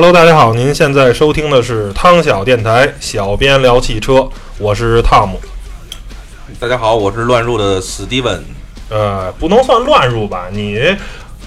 [0.00, 5.40] Hello，大家好，您现在收听的是汤小电台，小编聊汽车，我是汤姆。
[6.60, 8.44] 大家好，我是乱入的史蒂文。
[8.90, 10.76] 呃，不能算乱入吧，你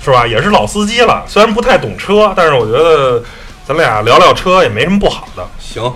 [0.03, 0.27] 是吧？
[0.27, 3.23] 也是老司机了，虽然不太懂车，但是我觉得
[3.65, 5.47] 咱俩聊聊车也没什么不好的。
[5.57, 5.89] 行，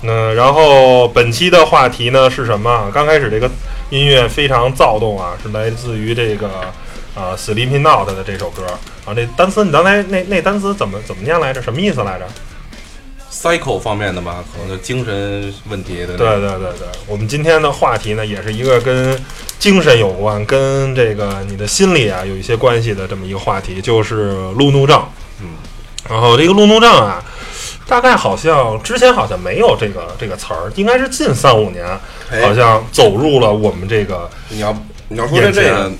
[0.00, 2.90] 那然后本期的话题呢是什么？
[2.94, 3.46] 刚开始这个
[3.90, 6.48] 音乐非常躁动啊，是来自于这个
[7.16, 8.62] 啊 Sleeping Not 的这首歌
[9.04, 9.12] 啊。
[9.16, 11.60] 那单词你刚才那那单词怎么怎么念来着？
[11.60, 12.26] 什么意思来着
[13.32, 16.16] ？cycle 方面的吧，可能就精神问题的。
[16.16, 19.18] 对对对对，我们今天的话题呢，也是一个跟
[19.58, 25.02] 精神有关，跟这个你的心理啊有一些关系的这么一个话题，就是路怒症。
[25.40, 25.48] 嗯，
[26.08, 27.22] 然后这个路怒症啊，
[27.86, 31.86] 大概好像之前好像没有这个这个词儿，应该是近三五年
[32.30, 34.74] 哎好像走入了我们这个你要
[35.08, 35.92] 你要说这这个，呃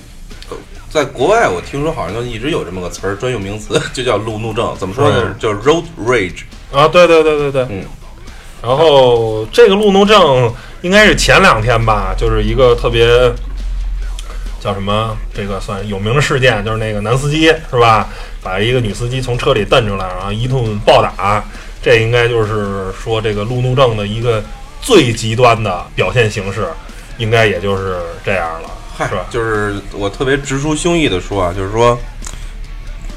[0.89, 4.75] 在国外我听说好像就一直有这么个词儿，专用名词就叫路怒症。
[4.79, 5.23] 怎么说呢？
[5.25, 6.43] 嗯叫 road rage。
[6.71, 7.83] 啊，对对对对对，嗯。
[8.61, 13.05] 然后这个路怒症应该是前两天吧，就是一个特别
[14.59, 18.09] 叫什么，这个算有名的事件，就是那个男司机是吧，
[18.41, 21.43] 把一个女司机从车里蹬出来，然后一顿暴打，
[21.81, 24.43] 这应该就是说这个路怒症的一个
[24.81, 26.67] 最极端的表现形式，
[27.17, 29.25] 应该也就是这样了，嗨是吧？
[29.29, 31.97] 就是我特别直抒胸臆的说啊，就是说。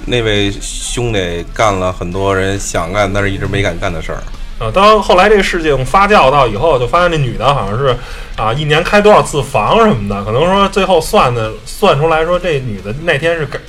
[0.07, 4.19] 那位兄弟干了很多人想干但是一直没敢干的事儿，
[4.59, 7.95] 啊，当后来这个事情发酵到以后，就发现这女的好像是
[8.35, 13.61] 啊，一年开多少次房什么的，可能说最后算的算出来说，这女的那天是赶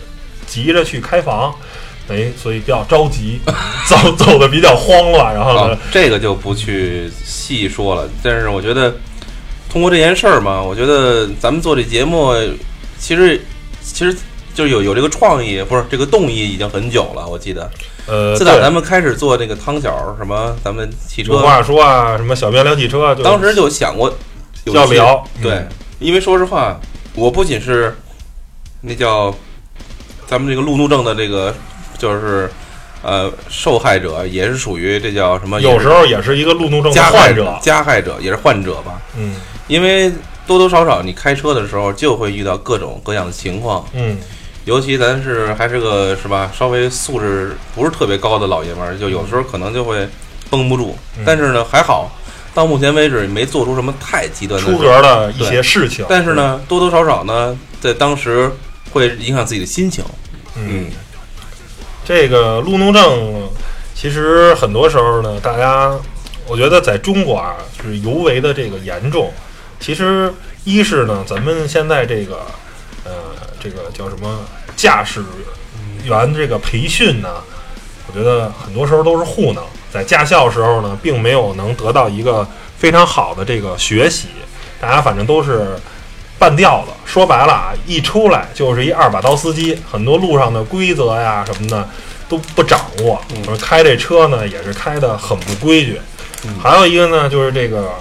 [0.48, 1.54] 急着去开房，
[2.08, 3.42] 哎，所以比较着急，
[3.86, 8.10] 走走的比较慌乱，然后呢啊，，这个就不去细说了。
[8.24, 8.96] 但是我觉得，
[9.72, 12.36] 通过这件事儿嘛，我觉得咱们做这节目，
[13.00, 13.40] 其实
[13.82, 14.14] 其实
[14.54, 17.26] 就是有有这个创意，不是这个动意已经很久了。
[17.26, 17.72] 我记得，
[18.06, 24.14] 呃，自打咱们开始做这个汤小什么，咱们汽车，有话说啊，什么小编聊汽车，就当时就想过
[24.66, 25.68] 有一些要聊，对嗯，
[26.00, 26.78] 因为说实话，
[27.16, 27.96] 我不仅是
[28.82, 29.34] 那叫
[30.28, 31.56] 咱们这个路怒症的这个
[31.98, 32.52] 就是
[33.02, 35.60] 呃受害者，也是属于这叫什么？
[35.62, 39.02] 有时候也是一个路怒症加者，加害者也是患者吧。
[39.18, 39.36] 嗯
[39.68, 40.12] 因为
[40.46, 44.18] 多多少少你开车的时候就会遇到各种各样的情况，嗯，
[44.66, 50.08] 尤其咱是还是个是吧，稍微素质不是特别高的老爷们儿，就有时候可能就会
[50.50, 50.98] 绷不住。
[51.18, 52.12] 嗯但是呢，还好，
[52.54, 54.78] 到目前为止没做出什么太极端的出。
[54.78, 58.52] 格的一些事情，但是呢，多多少少呢，在当时
[58.92, 60.04] 会影响自己的心情。
[60.58, 60.88] 嗯，
[62.04, 63.50] 这个路怒症，
[63.94, 65.92] 其实很多时候呢，大家
[66.48, 69.32] 我觉得在中国啊就是尤为的这个严重。
[69.80, 70.32] 其实
[70.64, 72.46] 一是呢，咱们现在这个
[73.04, 73.12] 呃
[73.60, 74.40] 这个叫什么
[74.76, 75.24] 驾驶
[76.04, 77.30] 员这个培训呢，
[78.08, 82.48] 我觉得很多时候都是糊弄，在驾校时候呢，并没有能得到一个
[82.78, 84.28] 非常好的这个学习，
[84.80, 85.80] 大家反正都是
[86.42, 86.92] 半吊子。
[87.06, 91.88] 说白了啊，一出来就是一二把刀司机，很多路上的规则呀什么的
[92.28, 96.02] 都不掌握，嗯而开这车呢也是开的很不规矩。
[96.46, 97.92] 嗯还有一个呢，就是这个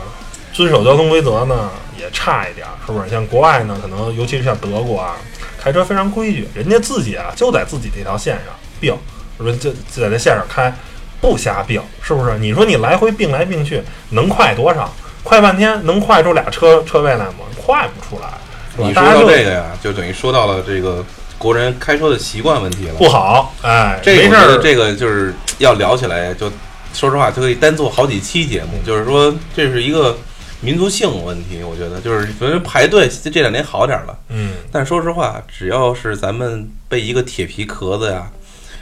[0.55, 1.69] 遵守交通规则呢
[1.99, 3.11] 也差一点儿，是不是？
[3.11, 5.17] 像国外呢，可能尤其是像德国啊，
[5.61, 8.95] 开车非常规矩，人家自己啊就在自己这条线上并，
[9.37, 10.72] 是不是就就在这线上开，
[11.21, 12.39] 不瞎并，是不是？
[12.39, 14.91] 你说你来回并来并去，能快多少？
[15.22, 17.45] 快半天能快出俩车车位来吗？
[17.57, 18.28] 快不出来，
[18.77, 21.05] 你说到这个呀，就等于说到了这个
[21.39, 22.95] 国人开车的习惯问题了。
[22.95, 26.51] 不好，哎，这个这个就是要聊起来，就
[26.93, 28.71] 说实话，就可以单做好几期节目。
[28.84, 30.17] 就是说，这是一个
[30.61, 38.27] 民族性问题，我觉得就是觉得排队这两年好点儿了，嗯，但说实话，只要是咱们被一个铁皮壳子呀，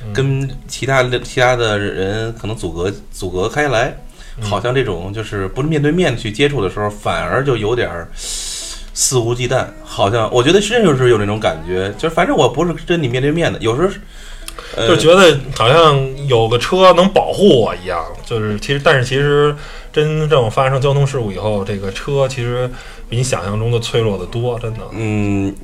[0.05, 4.07] 嗯跟其他的其他的人可能阻隔阻隔开来，嗯
[4.40, 9.67] 好像这种就是不是面对面去接触的时候，反而就有点儿肆无忌惮。
[9.82, 13.88] 好像我觉得真就是有那种感觉，就是反正我不是跟你面对面的，有时候。
[14.76, 19.55] 呃、就觉得好像有个车能保护我一样，就是其实，但是其实
[19.93, 22.69] 真正发生交通事故以后，这个车其实
[23.08, 24.81] 比你想象中的脆弱的多，真的。
[24.90, 25.55] 嗯，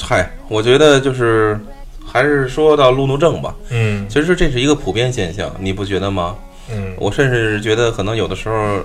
[0.00, 1.58] 嗨，我觉得就是
[2.04, 6.36] 还是说到路怒症吧，嗯其实这是一个普遍现象，你不觉得吗？
[6.72, 8.78] 嗯我甚至觉得可能有的时候，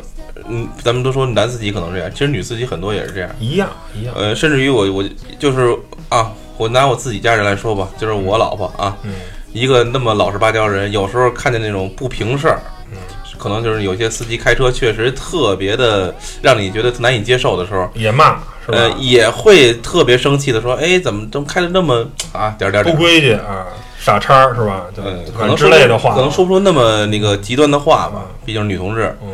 [0.48, 3.30] 嗯，咱们都说男司机可能这样，其实女司机很多也是这样。
[3.40, 4.14] 一样一样。
[4.18, 5.04] 呃，甚至于我我
[5.40, 5.78] 就是
[6.10, 9.14] 啊，我拿我自己家人来说吧，就是我老婆啊，嗯
[9.54, 12.60] 一个那么老实巴交人，有时候看见那种不平事儿，
[12.92, 12.98] 嗯
[13.38, 18.78] 可能就是有些司机开车确实特别的让你觉得难以接受的时候，也骂是吧？
[18.78, 23.68] 呃，也会特别生气的说，哎，怎么怎么开的那么啊点点不规矩啊，
[24.06, 24.84] 傻叉儿是吧？
[24.96, 29.30] 就嗯，可反正能之类的话，可能说不出那么那个极端的话吧嗯，毕竟是女同志，嗯，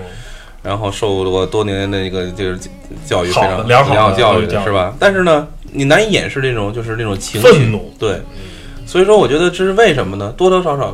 [0.63, 2.57] 然后受过多年的那个就是
[3.05, 4.93] 教育非常良好教育的是吧？
[4.97, 8.21] 但是呢，你难以掩饰这种就是那种情绪，愤怒，对，
[8.85, 10.33] 所以说我觉得这是为什么呢？
[10.37, 10.85] 多多少少，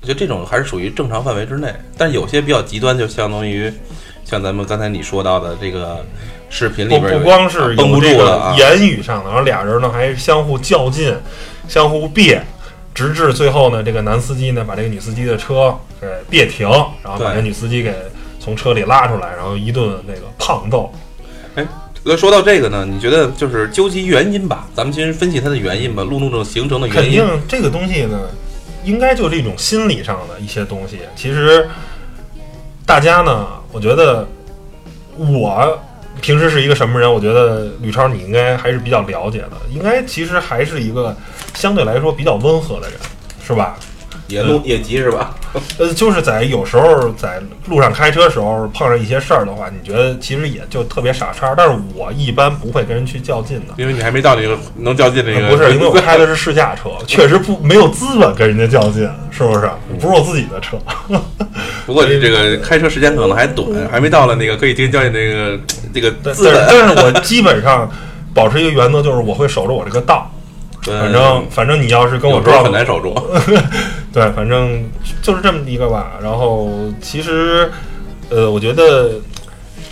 [0.00, 3.72] 我觉得这种还是属于正常范围之内，但是有些比较极端，就相当于
[4.24, 6.04] 像咱们刚才你说到的这个
[6.48, 11.12] 视频里边有不光是绷不有这个住了啊，言语上的，然后俩人呢还相互较劲，
[11.66, 12.40] 相互别，
[12.96, 16.66] 直至最后呢，这个男司机呢把这个女司机的车给别停，
[17.02, 17.94] 然后把这女司机给
[18.40, 20.90] 从车里拉出来，然后一顿那个胖揍。
[22.02, 27.42] 那说到这个呢，你觉得就是究其原因吧，咱们先分析它的原因吧，路怒症形成的原因肯定。
[27.46, 28.18] 这个东西呢，
[28.82, 31.00] 应该就是一种心理上的一些东西。
[31.14, 31.68] 其实
[32.86, 34.26] 大家呢，我觉得
[35.18, 35.78] 我
[36.26, 37.08] 平时是一个什么人？
[37.08, 41.16] 我觉得吕超你应该还是比较了解的，应该其实还是一个
[41.54, 42.98] 相对来说比较温和的人，
[43.46, 43.78] 是吧？
[44.28, 45.34] 也怒也急是吧？
[45.78, 51.54] 呃，就是在有时候在路上开车的时候碰上一些事儿的话，你觉得其实也就特别傻叉。
[51.56, 53.74] 但是我一般不会跟人去较劲的。
[53.78, 59.70] 因为你还没到那个能较劲这个，不是， 因为我开的是试驾车，确实不没有资本跟人家较劲，是不是？
[59.98, 60.76] 不是我自己的车。
[61.86, 65.58] 不过你这个开车时间可能还短，还没到了那个可以进行较劲那个
[65.94, 66.66] 这个但资本。
[66.68, 67.90] 但是我基本上
[68.34, 70.30] 保持一个原则，就是我会守着我这个道。
[70.82, 73.12] 反正反正你要是跟我撞很难守住。
[74.16, 74.82] 对，反正
[75.20, 76.12] 就是这么一个吧。
[76.22, 76.70] 然后
[77.02, 77.70] 其实，
[78.30, 79.20] 呃，我觉得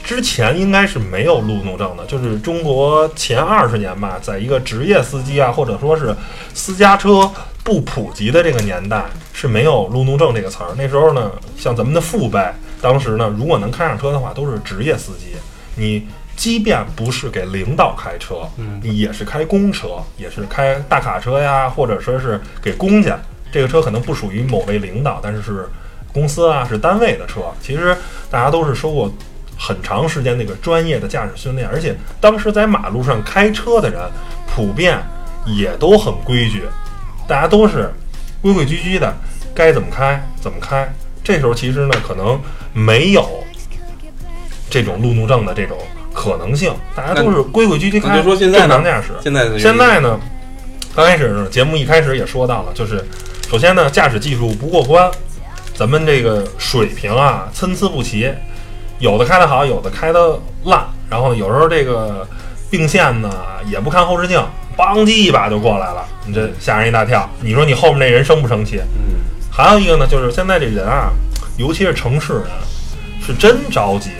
[0.02, 6.16] 之前应该是没有路怒症的，就是中国前二十年吧，在一个职业司机啊，或者说是
[6.54, 7.30] 私家车
[7.62, 9.04] 不普及的这个年代，
[9.34, 10.70] 是没有路怒症这个词儿。
[10.74, 12.40] 那时候呢，像咱们的父辈，
[12.80, 15.36] 当时呢，如果能开上车的话，都是职业司机。
[15.76, 23.20] 你即便不是给领导开车，嗯你也是开公车，也是开大卡车呀，或者说是给公家。
[23.54, 25.64] 这个车可能不属于某位领导，但是是
[26.12, 27.42] 公司啊，是单位的车。
[27.62, 27.96] 其实
[28.28, 29.08] 大家都是受过
[29.56, 34.00] 很长时间那个专业的驾驶训练，而且当时在马路上开车的人
[34.52, 34.98] 普遍
[35.46, 36.64] 也都很规矩，
[37.28, 37.88] 大家都是
[38.42, 39.14] 规规矩矩的，
[39.54, 40.92] 该怎么开怎么开。
[41.22, 42.36] 这时候其实呢，可能
[42.72, 43.24] 没有
[44.68, 45.78] 这种路怒症的这种
[46.12, 49.12] 可能性，大家都是规规矩矩开，那就说现在正常驾驶。
[49.22, 50.18] 现在现在呢，
[50.96, 53.04] 刚开始，节目一开始也说到了，就是
[53.50, 55.08] 首先呢，驾驶技术不过关，
[55.74, 58.28] 咱们这个水平啊参差不齐，
[58.98, 62.26] 有的开得好，有的开得烂，然后有时候这个
[62.68, 63.30] 并线呢
[63.70, 64.42] 也不看后视镜，
[64.76, 67.30] 邦叽一把就过来了，你这吓人一大跳。
[67.40, 68.78] 你说你后面那人生不生气？
[68.78, 69.20] 嗯，
[69.52, 71.12] 还有一个呢，就是现在这人啊，
[71.56, 72.46] 尤其是城市人，
[73.24, 74.10] 是真着急。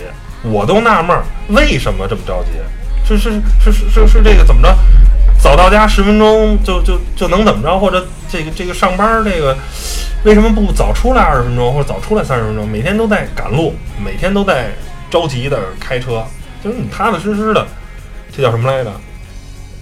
[0.42, 2.50] 我都纳闷，为什么这么着急？
[3.06, 4.78] 是是是是是是这个怎么着？
[5.44, 7.78] 早到家十分钟就就就能怎么着？
[7.78, 9.54] 或者这个这个上班儿这个
[10.24, 12.66] 为什么不早出来二十分钟，或者早出来三十分钟？
[12.66, 14.70] 每天都在赶路，每天都在
[15.10, 16.24] 着急的开车，
[16.64, 17.66] 就是你踏踏实实的，
[18.34, 18.90] 这叫什么来着？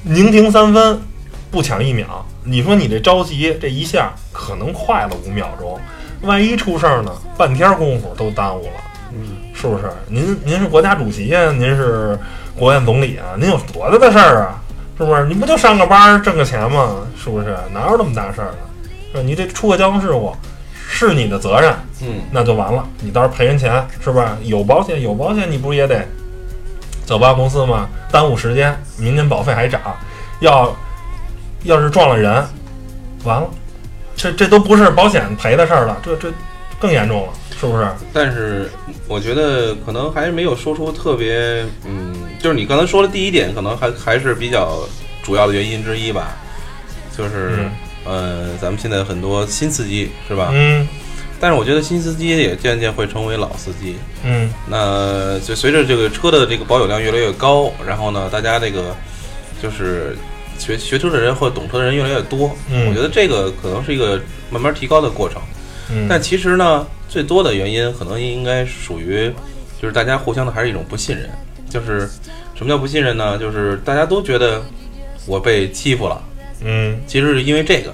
[0.03, 1.01] 宁停三分，
[1.49, 2.27] 不抢一秒。
[2.43, 5.79] 你说你这着急这一下可能快了五秒钟，
[6.23, 8.73] 万一出事儿呢，半天功夫都耽误了。
[9.13, 9.85] 嗯，是不是？
[10.09, 12.19] 您您是国家主席呀、您是
[12.59, 14.59] 国务院总理啊，您有多大的事儿啊？
[15.03, 15.25] 是不是？
[15.27, 16.99] 你不就上个班儿挣个钱吗？
[17.21, 17.57] 是不是？
[17.75, 18.53] 哪有那么大事儿
[19.13, 19.21] 呢？
[19.23, 20.33] 你这出个交通事故
[20.89, 24.27] 是你的责任，嗯，那就完了，你到时候赔人钱是不是？
[24.43, 26.07] 有保险有保险，你不是也得
[27.05, 27.89] 走保险公司吗？
[28.13, 29.81] 耽误时间，明年保费还涨，
[30.41, 30.75] 要
[31.65, 32.33] 要是撞了人，
[33.25, 33.49] 完了，
[34.15, 36.33] 这这都不是保险赔的事儿了，这这
[36.79, 37.87] 更严重了，是不是？
[38.13, 38.71] 但是
[39.09, 42.12] 我觉得可能还是没有说出特别，嗯，
[42.43, 44.87] 就是你刚才说的第一点，可能还还是比较
[45.23, 46.37] 主要的原因之一吧，
[47.17, 47.69] 就是、
[48.05, 50.51] 呃，咱们现在很多新司机是吧？
[50.53, 50.87] 嗯
[51.41, 53.97] 但是我觉得新司机也渐渐会成为老司机。
[54.25, 58.95] 嗯那就随着这个车的这个保有量越来越高，然后呢，大家这个
[59.61, 60.17] 就是
[60.57, 64.21] 学学车的人或者懂车的人越来越多，嗯我觉得这个可能是一个
[64.51, 65.43] 慢慢提高的过程。
[65.91, 69.29] 嗯，但其实呢，最多的原因可能应该属于，
[69.81, 71.29] 就是大家互相的还是一种不信任。
[71.73, 72.09] 就是
[72.55, 73.39] 什么叫不信任呢？
[73.39, 74.63] 就是大家都觉得
[75.27, 76.23] 我被欺负了，
[76.63, 77.93] 嗯其实是因为这个，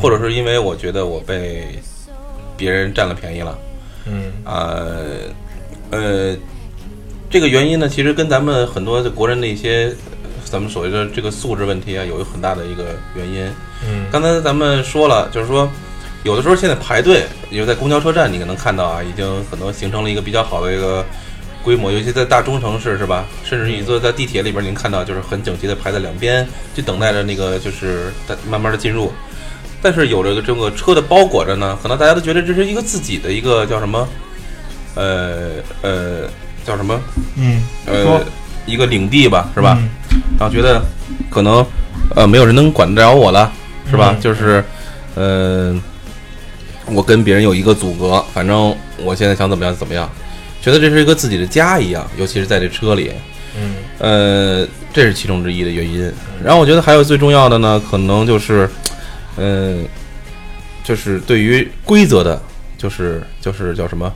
[0.00, 1.78] 或者是因为我觉得我被
[2.56, 3.58] 别人占了便宜了。
[4.06, 4.96] 嗯呃
[5.90, 6.36] 呃，
[7.28, 13.46] 这个原因呢，其实跟咱们很多的国人的一些呃咱们所谓的这个素质问题啊，有很大的一个原因。
[13.86, 15.68] 嗯刚才咱们说了，就是说
[16.24, 21.04] 有的时候现在排队，因为在公交车站，你可能看到啊，已经很多形成了一个比较好的一个
[21.62, 23.24] 规模，尤其在大中城市是吧？
[23.44, 28.12] 甚至你坐在地铁里边，您看到就是很整齐的排在两边，就等待着那个就是
[28.48, 29.12] 慢慢的进入。
[29.82, 34.08] 但是有这个这个车的包裹着呢，可能大家都觉得这是一个自己的一个叫什么，
[34.94, 35.48] 呃
[35.82, 36.28] 呃
[36.66, 37.00] 叫什么？
[37.36, 38.20] 嗯，呃，
[38.66, 39.78] 一个领地吧，是吧？
[39.80, 39.88] 嗯
[40.38, 40.82] 然后觉得
[41.30, 41.64] 可能
[42.16, 43.52] 呃没有人能管得了我了，
[43.88, 44.12] 是吧？
[44.16, 44.64] 嗯就是
[45.14, 45.78] 呃，
[46.86, 48.74] 我跟别人有一个阻隔，反正
[49.04, 50.10] 我现在想怎么样怎么样，
[50.60, 53.10] 觉得这是一个自己的家一样，尤其是在这车里，
[53.58, 56.12] 嗯呃，这是其中之一的原因。
[56.44, 58.68] 然后我觉得还有最重要的呢，可能就是，
[59.36, 59.84] 嗯、
[60.84, 62.40] 就是对于规则的，
[62.76, 64.12] 就是就是叫什么？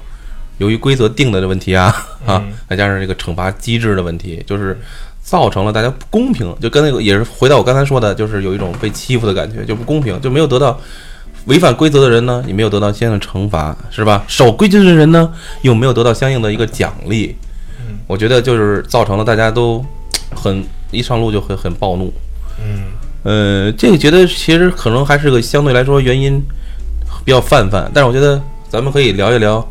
[0.58, 1.86] 由于规则定的的问题啊
[2.24, 4.78] 啊嗯，再加上这个惩罚机制的问题，就是
[5.20, 6.54] 造成了大家不公平。
[6.60, 10.80] 就跟那个也是回到我刚才说的，就是有一种被欺负的感觉，就不公平，就没有得到
[11.46, 14.24] 违反规则的人呢，也没有得到相应的惩罚，是吧？
[14.26, 15.32] 守规矩的人呢，
[15.62, 17.36] 又没有得到相应的一个奖励。
[17.80, 19.84] 嗯我觉得就是造成了大家都
[20.34, 22.12] 很一上路就会很暴怒。
[22.60, 26.38] 嗯呃，这个觉得其实可能还是个相对来说原因
[27.24, 29.66] 比较泛泛，但是我觉得咱们可以聊一聊，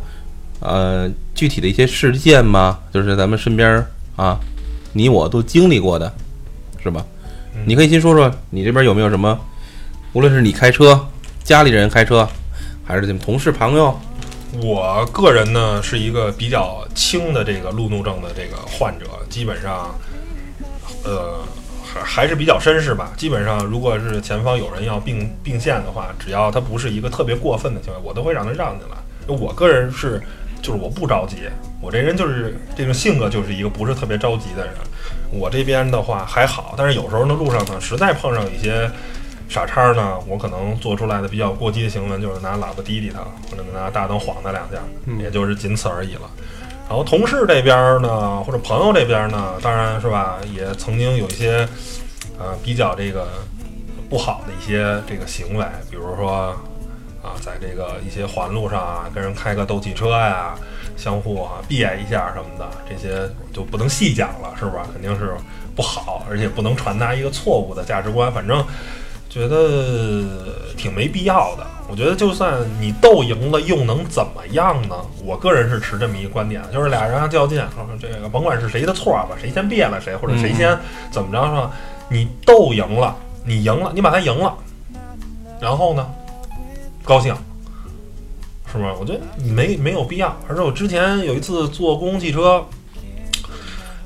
[0.60, 4.40] 呃，具体的一些事件嘛，就是咱们身边啊，
[4.94, 6.12] 你我都经历过的，
[6.82, 7.06] 是吧？
[7.56, 9.40] 嗯你可以先说说你这边有没有什么，
[10.14, 11.00] 无论是你开车，
[11.44, 12.28] 家里人开车，
[12.86, 14.00] 还是你们同事朋友，
[14.62, 19.94] 我个人呢是一个比较轻的这个路怒症的这个患者，基本上，
[21.04, 21.42] 呃，
[21.86, 23.12] 还还是比较绅士吧。
[23.18, 28.96] 基本上，如果是前方有人要并并线的话，只要他不是一个特别过分的行为，我都会让他让进来。
[29.28, 30.22] 我个人是，
[30.62, 31.36] 就是我不着急，
[31.82, 34.74] 我这人就是这种性格，就是一个不是特别着急的人。
[35.30, 38.90] 我这边的话还好，但是有时候呢，路上呢实在碰上一些
[39.54, 43.20] 傻叉呢，我可能做出来的比较过激的行为就是拿喇叭滴滴他，
[43.52, 44.80] 或者拿大灯晃他两下，
[45.22, 46.22] 也就是仅此而已了。
[46.90, 51.70] 然后同事这边呢，或者朋友这边呢，当然是吧，也曾经有一些
[52.40, 53.28] 呃比较这个
[54.10, 56.56] 不好的一些这个行为，比如说
[57.22, 60.56] 啊，在这个一些环路上啊，跟人开个斗气车呀，
[60.98, 64.88] 相互啊别一下什么的，这些就不能细讲了，是吧？
[64.92, 65.36] 肯定是
[65.76, 68.66] 不好，而且不能传达一个错误的价值观，反正
[69.34, 70.24] 觉得
[70.78, 71.66] 挺没必要的。
[71.90, 74.96] 我觉得就算你斗赢了，又能怎么样呢？
[75.26, 80.78] 我个人是持这么一个观点，就是俩人啊较劲，说这个甭管是谁的错吧，谁先别了谁，或者谁先
[81.12, 81.72] 怎么着是吧？
[82.10, 84.56] 你斗赢了，你赢了，你把他赢了，
[85.60, 86.08] 然后呢，
[87.04, 87.36] 高兴，
[88.72, 88.94] 是吧？
[89.00, 90.36] 我觉得没没有必要。
[90.48, 92.64] 而且我之前有一次坐公共汽车，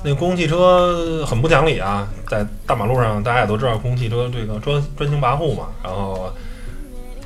[0.04, 6.32] 那公共汽车很不讲理啊，在大马路上，大家也都知道公共汽车这个专专行跋扈嘛，然后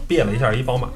[0.07, 0.87] 别了一下一宝马，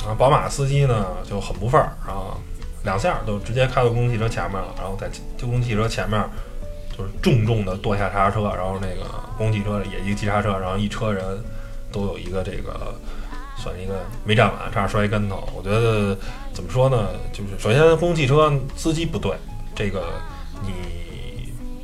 [0.00, 2.38] 然后宝马司机呢就很不忿儿，然后
[2.84, 5.10] 两下就直接开到公共汽车前面了，然后在
[5.40, 6.22] 公共汽车前面
[6.96, 11.24] 就是重重的跺下刹车，然后那个公共汽车也一急刹车，然后一车人
[11.90, 12.94] 都有一个这个
[13.56, 15.48] 算一个没站稳，差点摔一跟头。
[15.56, 16.16] 我觉得
[16.52, 17.08] 怎么说呢？
[17.32, 19.32] 就是首先公共汽车司机不对，
[19.74, 20.04] 这个
[20.62, 20.72] 你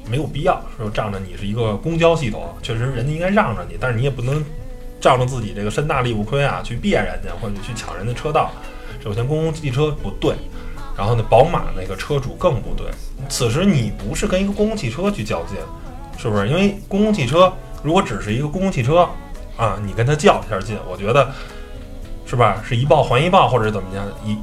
[0.09, 4.45] 没有必要说仗着你是一个公交系统，确实人家应该让着你，但是你也不能
[5.01, 8.51] 仗着自己这个身大力不亏啊，去别人家或者去抢人家车道。
[9.03, 10.35] 首先公共汽车不对，
[10.97, 12.87] 然后呢，宝马那个车主更不对。
[13.29, 15.57] 此时你不是跟一个公共汽车去较劲，
[16.17, 16.49] 是不是？
[16.49, 19.09] 因为公共汽车如果只是一个公共汽车
[19.57, 21.31] 啊，你跟他较一下劲，我觉得
[22.25, 22.63] 是吧？
[22.67, 24.37] 是一报还一报，或者怎么样，也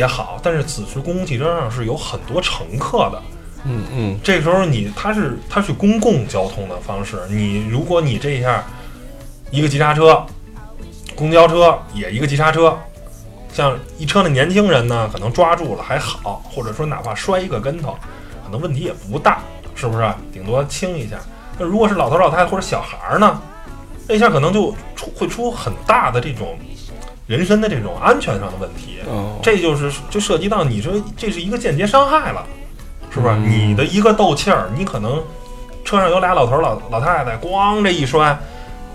[0.00, 0.38] 也好。
[0.42, 3.20] 但是此时公共汽车上是有很多乘客的，
[3.64, 8.64] 嗯嗯，这时候你它是它是公共交通的方式，你如果你这一下
[9.50, 10.24] 一个急刹车，
[11.14, 12.78] 公交车也一个急刹车，
[13.52, 17.96] 像一车的年轻人呢，可能抓住了还好，或者说哪怕摔一个跟头，
[18.44, 19.40] 可能问题也不大，
[19.74, 20.10] 是不是？
[20.32, 21.18] 顶多轻一下。
[21.58, 23.42] 那如果是老头老太太或者小孩儿呢，
[24.08, 26.58] 那一下可能就出会出很大的这种
[27.26, 29.00] 人身的这种安全上的问题。
[29.06, 32.46] 哦，这就是就涉及到你说这是一个间接伤害了，
[33.10, 35.22] 是不是你的一个斗气儿，你可能
[35.84, 38.38] 车上有俩老头儿老老太太，咣这一摔，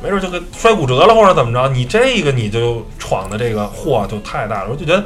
[0.02, 4.70] 没准就给摔骨折了或者怎么着，你这个你就闯的这个祸就太大了。
[4.72, 5.04] 我就觉得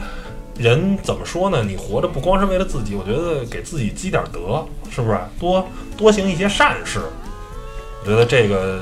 [0.58, 1.64] 人怎么说呢？
[1.64, 5.18] 你活着不光是为了自己，我觉得给自己积点德，是不是？
[5.40, 5.66] 多
[5.98, 7.00] 多行一些善事。
[8.02, 8.80] 我觉得这个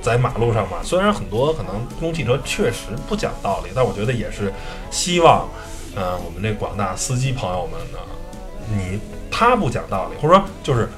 [0.00, 4.52] 在马路上嘛，虽然很多可能公共汽车确实不讲道理，但我觉得也是
[4.90, 5.48] 希望，
[5.96, 7.98] 呃，我们这广大司机朋友们呢，
[8.68, 9.00] 你
[9.32, 10.88] 他不讲道理，或者说就是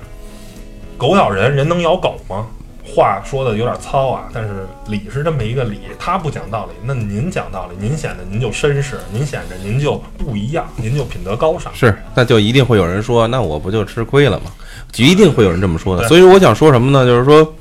[0.98, 2.46] 狗咬人，人能咬狗吗？
[2.86, 11.74] 话说的有点糙啊，但是理是这么一个理，他不讲道理，那您讲道理，您显得您就绅士，您显得您就不一样，您就品德高尚。
[11.74, 14.52] 是，那就一定会有人说，那我不就吃亏了吗？
[14.92, 16.06] 就一定会有人这么说的。
[16.08, 17.06] 所以我想说什么呢？
[17.06, 17.54] 就是说，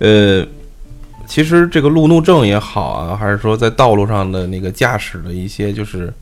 [0.00, 0.44] 呃，
[1.28, 6.12] 其实这个路怒症也好啊，还是说在道路上的那个驾驶的一些就是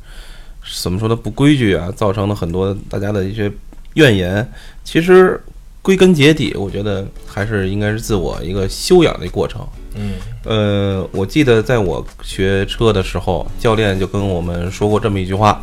[0.83, 3.51] 怎么说呢不规矩啊，造成了很多大家的一些
[3.95, 4.47] 怨言。
[4.85, 5.41] 其实
[5.81, 9.67] 归根结底，我觉得还是应该是自我一个修养的过程。
[9.97, 15.63] 嗯呃，我记得在我学车的时候，教练就跟我们说过这么一句话，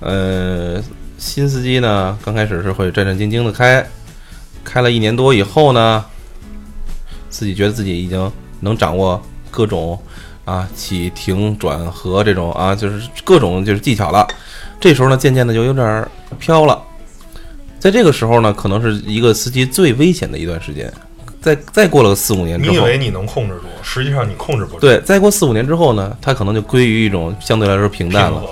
[0.00, 0.82] 嗯呃，
[1.18, 3.84] 新司机呢，刚开始是会战战兢兢的开，
[4.64, 6.04] 开了一年多以后呢，
[7.28, 8.30] 自己觉得自己已经
[8.60, 9.98] 能掌握各种
[10.44, 14.26] 啊起停转合这种啊，就是各种就是技巧了。
[14.78, 16.80] 这时候呢，渐渐的就有点飘了。
[17.80, 20.92] 在这个时候呢，可能是一个司机最危险的一段时间。
[21.40, 28.42] 再再过了个四五年之后，你以为你能控制住，实际上你控制不住，对，再过四五年之后呢，他可能就归于一种相对来说平平淡了。
[28.42, 28.50] 了，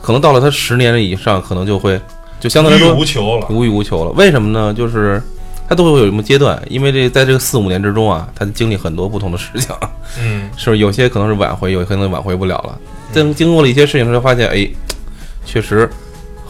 [0.00, 2.00] 可能到了他十年以上，可能就会
[2.38, 3.46] 就相对来无欲说无求了。
[3.50, 4.12] 无欲无求了。
[4.12, 4.72] 为什么呢？
[4.72, 5.20] 就是
[5.68, 9.74] 他都会有什么阶段，因为这在这个四五年之中啊，他经历很多不同的事情，
[10.20, 12.78] 嗯是不 是有些可能是挽回，有些可能挽回不了了。
[13.12, 14.68] 经经过了一些事情之后，发现哎，
[15.44, 15.90] 确实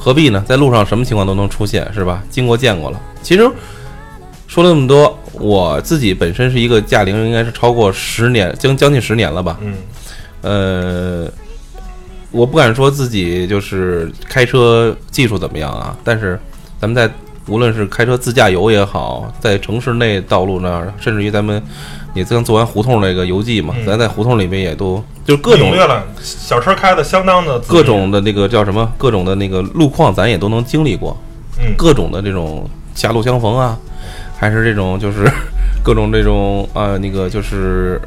[0.03, 0.43] 何必呢？
[0.45, 2.21] 在路上什么情况都能出现，是吧？
[2.29, 3.01] 经过见过了。
[3.23, 3.49] 其实
[4.49, 9.57] 说了那么多，我自己本身是一个驾龄应该是超过十年，将将近十年了吧。
[9.61, 9.75] 嗯
[10.41, 11.31] 呃，
[12.33, 16.37] 我不敢说自己就是开车技术怎么样啊，但是
[16.81, 17.09] 咱们在
[17.47, 21.63] 无论是开车自驾游也好，在城市内道路那儿，甚至于咱们
[22.15, 31.17] 也刚做完胡同那个游记嘛，嗯咱在胡同里面也都就是各种领略了，小车开的相当的各种的那个叫什么，各种的那个路况，咱也都能经历过，
[31.59, 33.79] 嗯各种的这种狭路相逢啊，
[34.37, 35.31] 还是这种就是
[35.83, 38.01] 各种这种啊、那个就是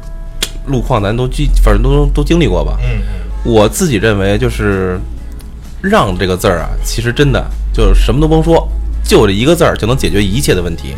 [0.66, 2.76] 路况，咱都经反正都都经历过吧。
[2.82, 4.98] 嗯嗯我自己认为，就是
[5.80, 8.68] “让”这个字儿啊，其实真的就是什么都甭说，
[9.04, 10.96] 就这一个字儿就能解决一切的问题。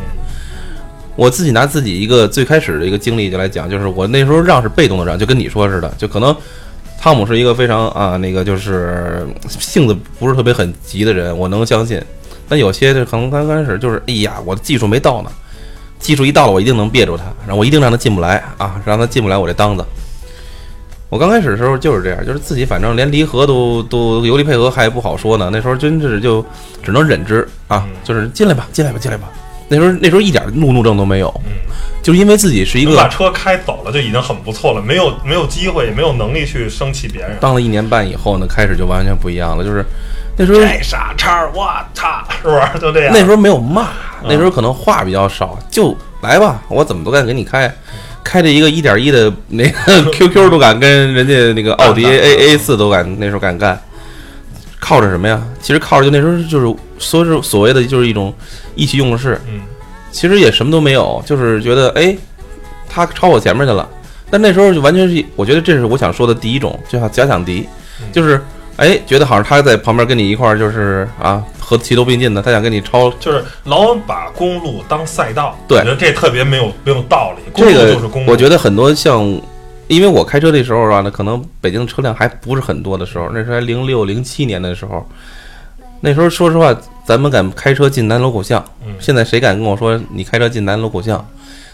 [1.19, 6.35] 我自己拿自己一个最开始的一个经历就来讲，就是我那时候让是被动的让，就跟你说似的，就可能
[7.01, 12.01] 汤姆是一个非常啊那个就是性子不是特别很急的人，我能相信。
[12.49, 15.31] 但有些就可能刚开始就是，哎呀，我的技术没到呢，
[15.99, 19.85] 技术一到了，我一定能别住他，然后我一定让他进不来啊，让他进不来我这当子。
[21.09, 26.47] 我刚开始的时候就是这样，就是自己反正连离合都都油离配合还不好说呢，那时候真是就
[26.81, 29.29] 只能忍之啊嗯，就是进来吧，进来吧，进来吧。
[29.69, 31.53] 那时候那时候一点怒怒症都没有，嗯，
[32.03, 37.37] 就是因为自己是一个把车开走了就已经很不错了，没有没有机会，也没有能力去生气别人。
[37.41, 39.85] 当了一年半以后呢，开始就完全不一样了，就是
[40.37, 42.81] 那时候这傻叉，我操，是不是？
[42.81, 43.13] 就这样？
[43.13, 43.89] 那时候没有骂，
[44.25, 47.71] 那时候可能话比较少，就来吧，我怎么都敢给你开，
[48.25, 53.79] 开着一个一点一的那个 QQ 都敢跟人家那个奥迪 A A 四都敢那时候敢干，
[54.81, 55.43] 靠着什么呀？
[55.61, 58.33] 其实靠着就那时候就是说是所谓的就是一种
[58.75, 59.61] 意气用事，嗯。
[60.11, 62.17] 其实也什么都没有，就是觉得哎，
[62.89, 63.89] 他超我前面去了。
[64.31, 67.69] 但那时候就完全是，我觉得这是我想说的第一种，就像假想敌，
[68.01, 68.07] 嗯。
[68.11, 68.43] 就是
[68.77, 75.79] 哎，觉得好像他在旁边跟你一块儿就是啊和齐头并进的，他想跟你超就是老把公路当赛道，对。
[75.79, 77.43] 我觉得这特别没有没有道理。
[77.53, 79.23] 公路这个就是公路，我觉得很多像，
[79.89, 85.05] 因为我开车的时候啊，那可能北京的车辆还不是很多的时候，那时候还零六零七年的时候，
[86.01, 86.75] 那时候说实话，
[87.05, 91.27] 咱们敢开车进南锣鼓巷，嗯现在谁敢跟我说你开车进南锣鼓巷？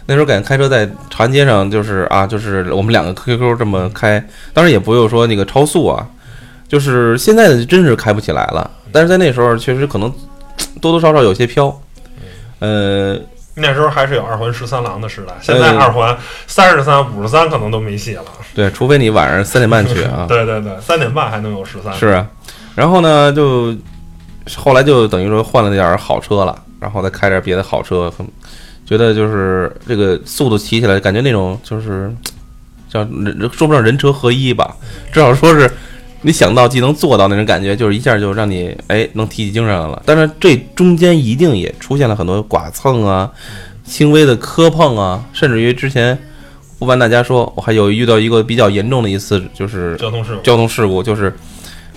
[0.07, 4.23] 那时候敢开车在长安街上，就是啊，就是我们两个 QQ 这么开，
[4.53, 6.07] 当然也不用说那个超速啊，
[6.69, 8.71] 就是现在的真是开不起来了。
[8.93, 10.13] 但是在那时候确实可能
[10.81, 11.75] 多多少少有些飘，
[12.59, 13.19] 呃，
[13.57, 18.25] 那时候还是有二环十三郎的时代，现在呃二环三十三、五十三可能都没戏了。
[18.55, 21.95] 对，除非你晚上三点半去啊， 对对对，三点半还能有十三。
[21.95, 22.27] 是啊，
[22.75, 23.75] 然后呢，就
[24.57, 28.27] 后来就等于说换了点儿好车了，然后再开点别的好车，很
[28.85, 32.13] 觉得就是这个速度骑起来，感觉那种就是
[32.89, 34.77] 叫人说不上人车合一吧，
[35.13, 35.71] 至少说是
[36.27, 40.03] 你想到即能做到那种感觉，就是一下就让你哎能提起精神来了。
[40.07, 43.31] 但是这中间一定也出现了很多剐蹭啊、
[43.85, 46.19] 轻微的磕碰啊，甚至于之前
[46.79, 50.43] 不瞒大家说，我还有遇到一个比较严重的一次，就是交通事故。
[50.43, 51.31] 交通事故就是，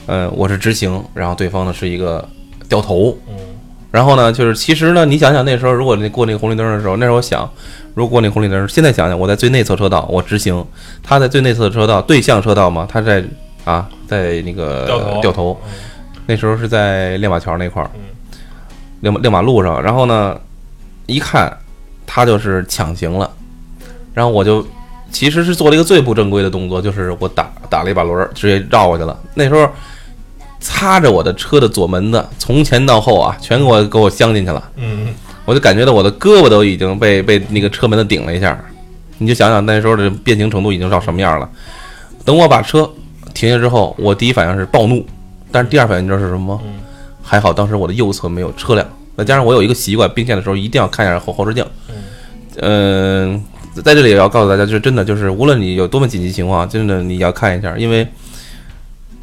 [0.05, 2.27] 呃，我是直行，然后对方呢是一个
[2.67, 3.35] 掉头，嗯
[3.89, 7.49] 然后呢，就是其实呢，你想想那时候，如果你过那个红绿灯的时候，那时候我想，
[7.93, 10.63] 如果过那红绿灯，现在想想，我在最内侧车道，我直行，
[11.01, 13.23] 他在最内侧车道对向车道嘛，他在
[13.67, 15.60] 啊，在那个掉头
[16.25, 17.91] 那时候是在亮马桥那块儿
[19.01, 20.39] 嗯，亮马路上，然后呢，
[21.06, 21.56] 一看
[22.06, 23.30] 他就是抢行了，
[24.13, 24.65] 然后我就
[25.12, 29.19] 其实是做了一个最不正规的动作，就是我打打了一把轮儿，直接绕过去了。
[29.34, 29.69] 那时候
[30.62, 34.63] 擦着我的车的左门子，从前到后啊，全给我给我镶进去了。
[34.77, 38.58] 嗯，我就感觉到我的胳膊都已经被被那个车门子顶了一下，
[39.17, 41.49] 你就想想那时候的变形程度已经到什么样了。
[42.25, 42.89] 等我把车
[43.38, 45.06] 停下之后，我第一反应是暴怒，
[45.52, 46.60] 但是第二反应你知道是什么
[47.21, 51.63] 还好当时我的右侧没有车辆，再加上我有一个习惯，并线的时候一定要看一下后后视镜。
[52.60, 53.39] 嗯、
[53.84, 58.08] 在这里也要告诉大家，就是真的，就是无论你有多么紧急情况，真的你要看一下，因为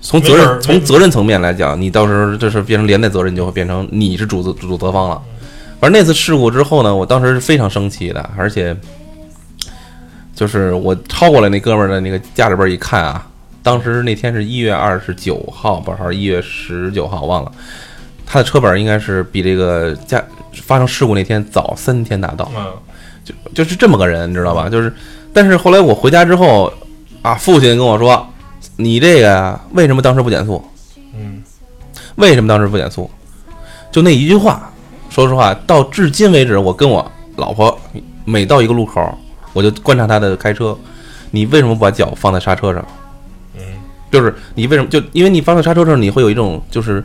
[0.01, 5.21] 从责任从责任层面来讲，你到时候这是变成连带责任，就会变成你是主责主责方了。
[5.81, 8.77] 反正那次事故之后呢，我当时是非常生气的，而且
[10.35, 13.27] 就是我超过了那哥们儿的那个驾驶本儿一看啊，
[13.65, 17.51] 当时那天是一月二十九号吧，还是一月十九号，忘了。
[18.27, 20.23] 他的车本儿应该是比这个驾
[20.53, 22.67] 发生事故那天早三天拿到，嗯
[23.25, 24.69] 就就是这么个人，你知道吧？
[24.69, 24.93] 就是，
[25.33, 26.71] 但是后来我回家之后，
[27.23, 28.27] 啊，父亲跟我说，
[28.77, 30.63] 你这个呀为什么当时不减速？
[31.17, 31.43] 嗯
[32.17, 33.11] 为什么当时不减速？
[33.91, 34.71] 就那一句话，
[35.09, 37.79] 说实话，到至今为止，我跟我老婆
[38.27, 39.17] 每到一个路口，
[39.55, 40.77] 我就观察她的开车，
[41.31, 42.85] 你为什么不把脚放在刹车上？
[44.15, 47.03] 嗯就是你为什么就因为你放在刹车上，你会有一种就是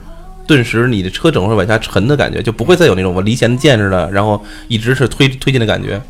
[0.47, 6.01] 顿时你的车整个会往下沉的感觉，就不会再有那种我离弦箭似的，然后一直是推 推进的感觉。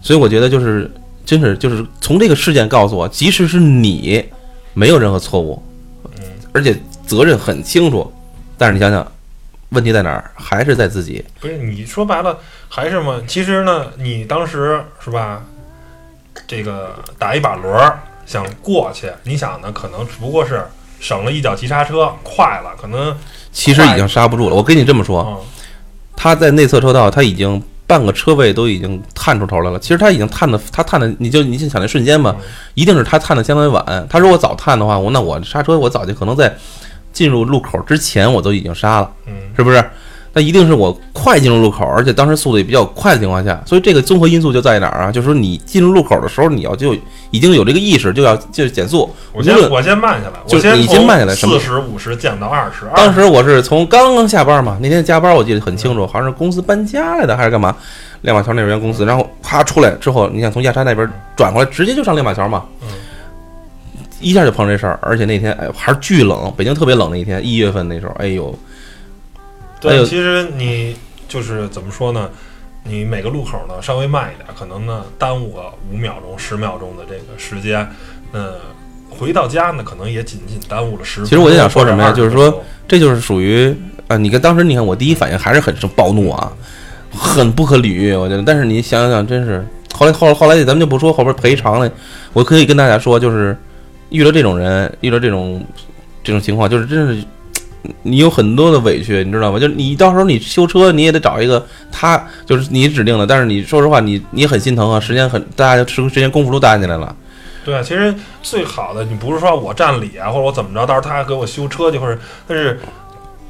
[0.00, 0.90] 所以我觉得就是
[1.24, 4.24] 真是就是从这个事件告诉我，即使是你
[4.74, 5.62] 没有任何错误，
[6.18, 8.12] 嗯而且责任很清楚，
[8.56, 9.06] 但是你想想，
[9.70, 10.30] 问题在哪儿？
[10.34, 11.24] 还是在自己。
[11.40, 12.38] 不是你说白了
[12.68, 13.20] 还是嘛？
[13.26, 15.42] 其实呢，你当时是吧？
[16.46, 20.66] 这个打一把轮儿想过去，你想呢，可能只不过是
[21.00, 23.16] 省了一脚急刹车，快了，可能
[23.52, 24.54] 其实已经刹不住了。
[24.54, 25.46] 我跟你这么说，嗯
[26.18, 29.78] 他在内侧车道，他已经半个车位都已经探出头来了。
[29.78, 32.34] 其实他已经探的，他探的，你就你就想那瞬间吧，
[32.72, 34.06] 一定是他探的相当于晚。
[34.08, 36.56] 他如果早探的话，我那我刹车我早就可能在
[37.12, 39.84] 进入路口之前我都已经刹了，嗯是不是？
[40.36, 45.10] 那一定是我快进入路口，而且当时速度也比较快的情况下，所以这个综合因素就在哪儿啊？
[45.10, 46.94] 就是说你进入路口的时候，你要就
[47.30, 49.08] 已经有这个意识，就要就减速。
[49.32, 52.84] 我先我先慢下来，就我先你先慢下来四十五十降到二十。
[52.94, 57.74] 当时我是从刚刚下班嘛，那天加班我记得很清楚，好像是公司搬家来的还是干嘛，
[58.20, 62.88] 亮马桥那边公司，然后啪出来之后，你想从亚沙那边转过来，直接就上亮马桥嘛，嗯
[64.20, 68.58] 一下就碰这事儿，而且那天哎还是巨冷，北京特别冷那一天，一月份那时候，哎呦，哎
[69.80, 70.96] 对，其实你
[71.28, 72.30] 就是怎么说呢？
[72.88, 77.84] 你每个路口呢稍微慢一点，可能呢耽误个五秒钟、十秒钟的这个时间，
[78.32, 78.54] 嗯，
[79.10, 81.24] 回到家呢可能也仅仅耽误了十。
[81.24, 83.74] 其实我就想说什么呀就是说说，这就是属于
[84.06, 86.52] 啊，你看当时你看我第一反应还是很是暴怒啊，
[87.10, 88.42] 很不可理喻，我觉得。
[88.44, 91.90] 但是你想想，真是后来后来后来咱们就不说后边赔偿了，
[92.32, 93.56] 我可以跟大家说，就是
[94.10, 95.60] 遇到这种人，遇到这种
[96.22, 97.24] 这种情况，就是真是
[98.02, 99.58] 你有很多的委屈，你知道吗？
[99.58, 107.14] 就是你到时候你修车，你也得找一个他，就是你指定的，但是你说实话，你你很心疼啊，时间很大家时时间功夫都搭进来了。
[107.64, 112.78] 对啊，其实最好的你不是说我占理啊，或者我怎么着，到时候他还给我修车去，或者但是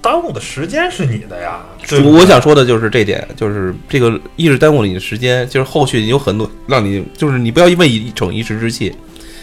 [0.00, 1.60] 耽误的时间是你的呀。
[1.86, 8.94] 对对我想说的就是这点，就是这个一是耽误了你的时间，就是后续有很多让你就是你不要因为一逞一时之气，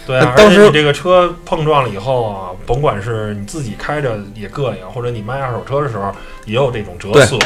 [0.05, 6.11] 对啊，当时而且你这个车碰撞了以后啊，甭管是你自己开着也膈应，或者你卖二手车的时候
[6.45, 7.39] 也有这种折损。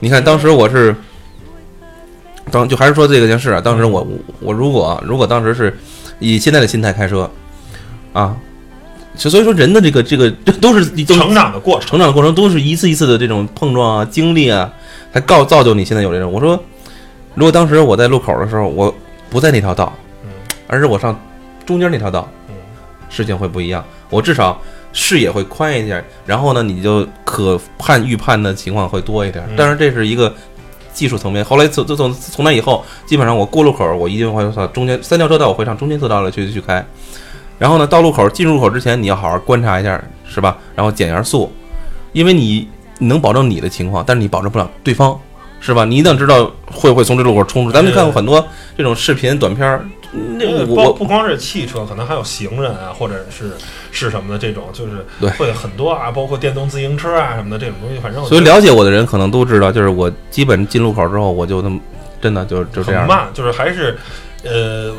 [0.00, 0.94] 你看当时我是，
[2.50, 4.06] 当就还是说这个件事啊，当时我
[4.40, 5.74] 我如果啊如果当时是
[6.18, 7.30] 以现在的心态开车
[8.12, 8.36] 啊，
[9.16, 14.70] 就所以说人的这个这个这 都是都成长的过程，成长的过程都是一次一次的这种碰撞啊、经历啊，
[15.12, 16.30] 才告造就你现在有这种。
[16.30, 16.62] 我说，
[17.34, 18.94] 如果当时我在路口的时候，我
[19.30, 19.92] 不在那条道，
[20.24, 20.30] 嗯
[20.66, 21.18] 而是我上
[21.66, 22.54] 中间那条道，嗯
[23.08, 23.84] 事情会不一样。
[24.10, 24.60] 我至少
[24.92, 29.56] 视野会宽一点，然后呢，你就可判预判的情况会多一点嗯。
[29.56, 30.32] 当然，这是一个
[30.92, 31.44] 技术层面。
[31.44, 36.84] 后来从从从从那以后，基本上我过路口，我一定会上中间三条车道，我会上中间车道来去去开。
[37.58, 40.58] 然后呢，到路口进入路口之前，你要好好观察一下，是吧？
[40.74, 41.52] 然后减一下速，
[42.12, 45.18] 因为你你能保证你的情况，但是你保证不了对方，
[45.60, 45.84] 是吧？
[45.84, 47.72] 你一定知道会不会从这路口冲出。
[47.72, 48.44] 咱们看过很多
[48.76, 49.84] 这种视频短片儿，
[50.38, 53.52] 那呃我我不不光是汽车，可能还有行人啊，或者是
[53.90, 55.04] 是什么的这种，就是
[55.38, 61.80] 会很多啊，包括电动自行车啊什么的这种东西，反正所以了解我的人可能都知道，就是我基本进路口之后，我就那么
[62.20, 63.08] 真的就就这样很。
[63.08, 63.98] 慢，就是还是
[64.44, 64.94] 呃。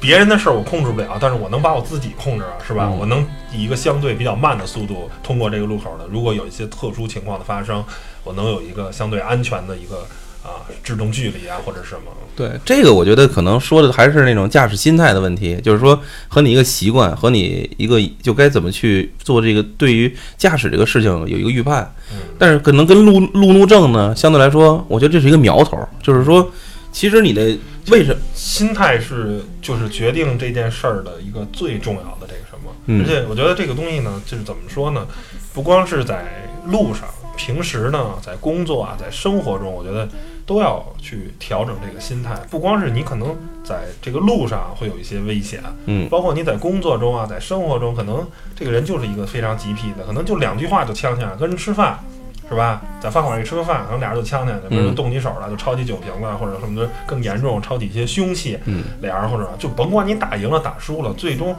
[0.00, 2.90] 别人的事儿我控制不了，但是我能把我自己控制了，是吧？
[2.92, 6.04] 嗯我能以一个相对比较慢的速度通过这个路口的。
[6.10, 7.82] 如果有一些特殊情况的发生，
[8.22, 10.06] 我能有一个相对安全的一个
[10.44, 12.12] 啊，制动距离啊，或者什么。
[12.36, 21.90] 对这个，我觉得可能说的还是那种驾驶心态的问题，就是说和你一个习惯，和你一个就该怎么去做这个，对于驾驶这个事情有一个预判。
[22.38, 26.50] 但是可能跟路路怒症呢，相对来说，我觉得这是一个苗头，就是说，
[26.92, 27.56] 其实你的
[27.88, 32.72] 为什么心态是就是决定这件事儿的一个最重要的这个什么？
[32.86, 35.06] 嗯而且我觉得这个东西呢，就是怎么说呢？
[35.52, 40.08] 不光是在路上，平时呢，在工作啊，在生活中，我觉得
[40.46, 42.34] 都要去调整这个心态。
[42.50, 51.98] 不光是你可能在这个路上会有一些危险，嗯包括你在工作中啊，在生活中，可能这个人就是一个非常急脾的，可能就两句话就呛呛，跟人吃饭。
[52.46, 52.82] 是吧？
[53.00, 61.56] 在饭馆里吃个饭，可能俩人就呛呛，比如嗯动起手来就抄起酒瓶子，或者什么的更严重，抄起一些凶器，嗯俩人或者就甭管你打赢了打输了，最终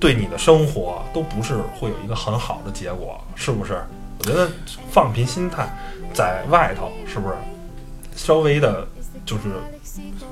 [0.00, 3.78] 对你的生活都不是会有一个很好的结果，是不是？
[4.18, 4.50] 我觉得
[4.90, 5.68] 放平心态，
[6.12, 7.34] 在外头是不是
[8.14, 8.86] 稍微的，
[9.24, 9.42] 就是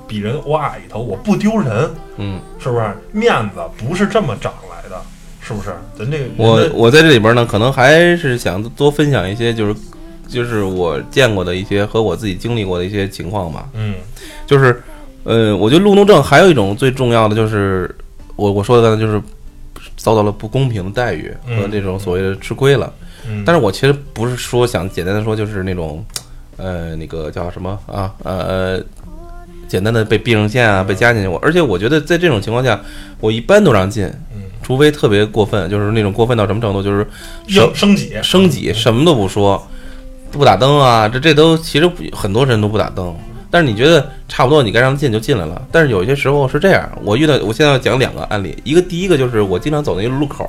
[0.06, 2.94] 比人我矮一头，我不丢人，嗯，是不是？
[3.12, 5.00] 面子不是这么长来的，
[5.40, 5.74] 是不是？
[5.98, 9.74] 咱这个我我在这里边呢，可能还是想多分享一些，就是
[10.26, 13.68] 就是我见过的一些和我自己经历过的一些情况吧。
[13.74, 13.94] 嗯
[14.46, 14.82] 就是，
[15.24, 17.94] 呃，我觉得路怒症还有一种最重要的就是，
[18.36, 19.20] 我我说的刚才就是
[19.96, 22.92] 遭到了不公平的待遇和嗯这种所谓的吃亏了。
[23.00, 23.07] 嗯，
[23.44, 26.04] 但是我其实不是说想简单的说就是那种，
[26.56, 28.82] 呃，那个叫什么啊呃。
[29.68, 32.80] 简单的被避让线啊，被加进去我，而且我觉得在这种情况下，
[33.20, 37.06] 我一般都让进，嗯除非特别过分，就是那种过分到什么程度，就是
[37.46, 39.62] 升升级升级，什么都不说，
[40.30, 43.14] 不打灯啊，这这都其实很多人都不打灯。
[43.50, 45.60] 但是你觉得差不多，你该让他进就进来了。
[45.70, 50.48] 但是有些时候是这样，我遇到我现在要讲两个案例，一个第一个就是我经常走那个路口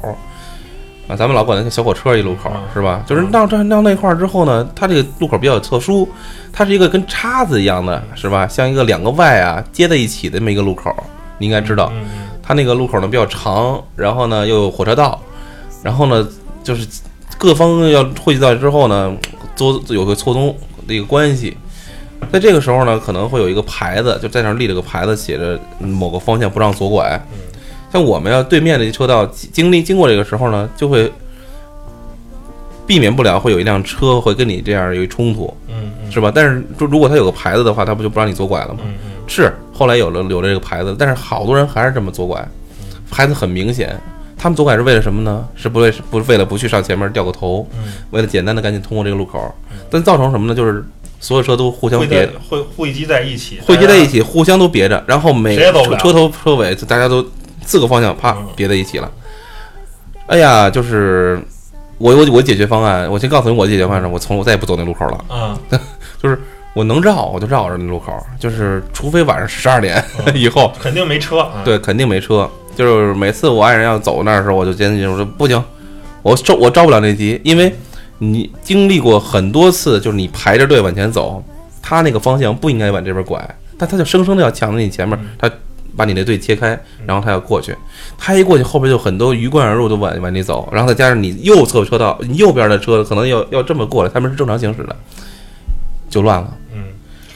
[1.10, 3.04] 啊，咱们老管那小火车一路口嗯是吧？
[3.08, 6.08] 就是到这到那块儿之后呢，它这个路口比较特殊，
[6.54, 8.48] 它是一个跟叉子一样的，是吧？
[8.48, 10.96] 像一个两个 Y 啊接在一起的这么一个路口，
[11.40, 11.92] 你应该知道。
[12.44, 15.20] 它那个路口呢比较长，然后呢又有火车道，
[15.82, 16.28] 然后呢
[16.64, 16.88] 就是
[17.40, 19.12] 各方要汇集到之后呢，
[19.58, 20.56] 都有个错综
[20.88, 21.58] 的一个关系。
[22.32, 27.20] 在这个时候呢，可能会有一个牌子，就在那儿立了个牌子，写着某个方向不让左拐。
[27.92, 31.12] 像我们要对面的车道经历经过这个时候呢，就会
[32.86, 36.32] 避免不了会有一辆车会跟你这样有一冲突，嗯嗯是吧？
[36.34, 38.80] 但是就如果它有个牌子的话，它不就不让你左拐了吗？
[38.84, 42.44] 嗯嗯是后来有了有了这个牌子，但是好多人还是这么左拐，
[43.12, 43.96] 牌子很明显。
[44.36, 45.46] 他们左拐是为了什么呢？
[45.54, 49.54] 是不为不是为了不去上前面掉个头，嗯，为了简单的赶紧通过这个路口，
[49.90, 50.56] 但造成什么呢？
[50.56, 50.84] 就是
[51.20, 55.72] 所有车都互相别会汇汇集在一起，汇集在一起，互相都别着，然后每车
[56.12, 57.22] 头车尾大家都
[57.70, 59.12] 四个方向啪嗯别在一起了。
[60.26, 61.40] 哎呀，就是
[62.00, 65.26] 我我我解决方案，我先告诉你我的解决方案，我从我再也不走那路口了。
[65.30, 65.56] 嗯，
[66.20, 66.42] 就是，
[66.74, 72.50] 我能绕我就绕着那路口，就是除非晚上十二点嗯 以后，肯定没车啊，对，肯定没车。
[72.76, 75.64] 就是每次我爱人要走那儿的时候，我就坚决我说不行，
[76.24, 77.72] 我招我招不了那急，因为
[78.18, 81.44] 你经历过很多次，就是你排着队往前走，
[81.84, 83.40] 他那个方向不应该往这边拐，
[83.78, 85.50] 但他就生生的要抢在你前面，他
[86.00, 87.76] 把你那队切开，然后他要过去，
[88.18, 94.96] 他一过去后边就很多鱼贯而入都往往你走，然后再加上你右侧车道，你右边的车可能要要这么过来，他们是正常行驶的，
[96.10, 96.58] 就乱了。
[96.74, 96.86] 嗯。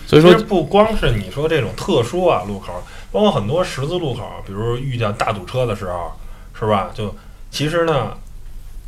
[0.07, 6.13] 所以说不光是你说这种特殊啊路口，包括很多十字路口，比如遇见大堵车的时候，
[6.57, 6.89] 是吧？
[6.93, 7.13] 就
[7.51, 8.13] 其实呢，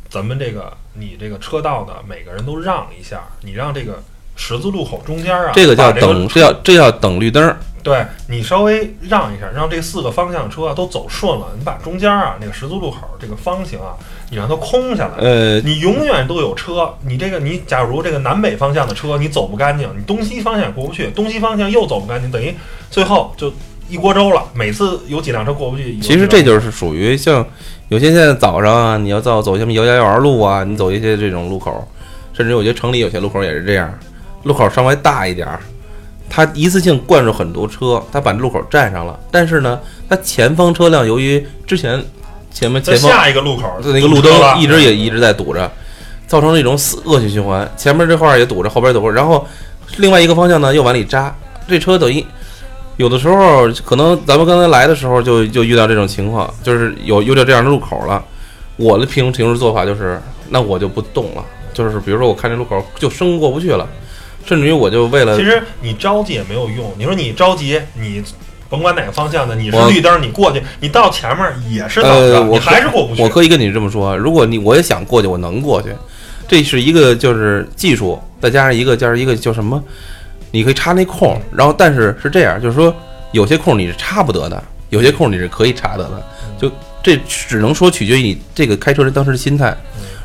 [0.08, 4.02] 咱们这个你这个车道呢，每个人都让一下，你让这个
[4.36, 7.56] 十字路口中间啊，这个叫等，这叫这叫等绿灯儿。
[7.82, 13.94] 对你稍微让一下，让这四个方向车都走顺了，你把中间啊那个十字路口这个方形啊，
[14.28, 15.12] 你让它空下来。
[15.18, 22.52] 呃，你永远都有车，你这个你假如这个南北方向的车你走不干净，你东西方向也过不去，东西方向又走不干净，等于
[22.90, 23.52] 最后就
[23.88, 24.42] 一锅粥了。
[24.52, 27.46] 每次有几辆车过不去，其实这就是属于像
[27.86, 31.86] 有些现在早上啊，你要走走什么姚家园路啊，你走一些这种路口，
[32.32, 33.96] 甚至有些城里有些路口也是这样，
[34.42, 35.60] 路口稍微大一点儿，
[36.28, 42.02] 它一次性灌入很多车，它把路口占上了，但是呢，它前方车辆由于之前
[42.52, 45.70] 前面前方下一个路口的那个路灯一直也一直在堵着，
[46.26, 49.46] 造成了一种死恶性循环，前面这块儿也堵着，后边也堵着，然后
[49.98, 51.34] 另外一个方向呢又往里扎，
[51.68, 52.24] 这车等于
[52.96, 58.24] 有的时候可能咱们刚才来的时候就就遇到这种情况，就是有有点这样的路口了。
[58.76, 60.20] 我的平平时做法就是，
[60.50, 63.88] 那我就不动了，就是比如说我看这路口就生过不去了，
[64.46, 66.92] 甚至于我就为了其实你着急也没有用。
[66.96, 68.22] 你说你着急，你
[68.68, 73.22] 甭管哪个方向的，你是绿灯，你过去，你到前面也是怎么呃，着，你还是过不去。
[73.22, 75.90] 我可以跟你这么说，如果你我也想过去，我能过去，
[76.48, 79.82] 这是一个就是技术，再加上一个加上一个叫什么？
[80.52, 82.94] 你可以插那空，然后但是是这样，就是说
[83.32, 86.26] 有些空你是插不得的，有些空你是可以插得的，
[86.58, 86.70] 就
[87.02, 89.76] 这只能说取决于你这个开车人当时的心态。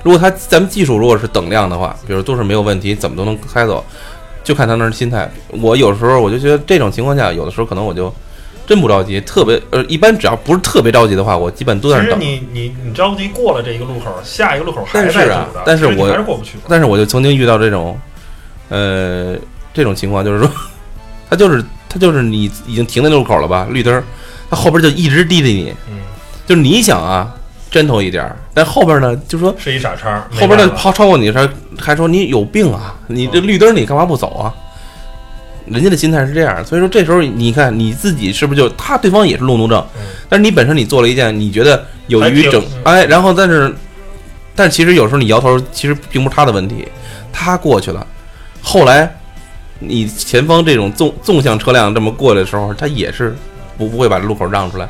[0.04, 3.86] 如果他咱们技术如果是等量的话，比如都是没有问题，怎么都能开走，
[4.44, 5.32] 就看他那儿心态。
[5.50, 8.14] 我有时候我就觉得这种情况下，有的时候可能我就
[8.66, 12.20] 真不着急，特别呃，一般只要不是特别着急的话，我基本都在那儿等。
[12.20, 16.58] 其实你你你着急过了这一个路口，下一个路口还但是啊在堵着，但是我还是过不去。
[16.68, 18.00] 但是我就曾经遇到这种，
[18.70, 19.36] 呃，
[19.74, 20.50] 这种情况，就是说，
[21.30, 24.04] 他就是他就是你已经停在路口了吧，绿灯儿，
[24.50, 25.98] 他后边就一直滴滴你，嗯，
[26.48, 27.34] 就是你想啊
[27.72, 31.48] ，gentle 一点儿，但后边呢，就说是一傻叉，后边的超超过你的时候，
[31.80, 34.54] 还说你有病啊，你这绿灯你干嘛不走啊？
[35.68, 43.74] 人家的心态是这样，所以说这时候你看你自己是不是就他对方也是路怒症，嗯但是你本身你做了一件你觉得有益于整哎，然后但是
[44.56, 46.88] 但其实有时候你摇头，其实并不是他的问题，
[47.32, 48.06] 他过去了，
[48.62, 49.10] 后来
[49.80, 53.36] 你前方这种纵纵向车辆这么过来的时候，他也是
[53.78, 54.90] 不不会把路口让出来，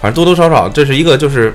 [0.00, 1.54] 反正多多少少这是一个就是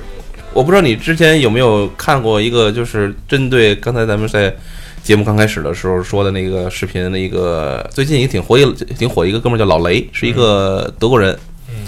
[0.53, 4.55] 我不知道你之前有没有看过一个就是针对刚才咱们在。
[5.03, 8.65] 节目刚开始的时候说的那个视频，那个最近也挺火一
[8.97, 11.37] 挺火一个哥们儿叫老雷，是一个德国人，
[11.67, 11.87] 嗯。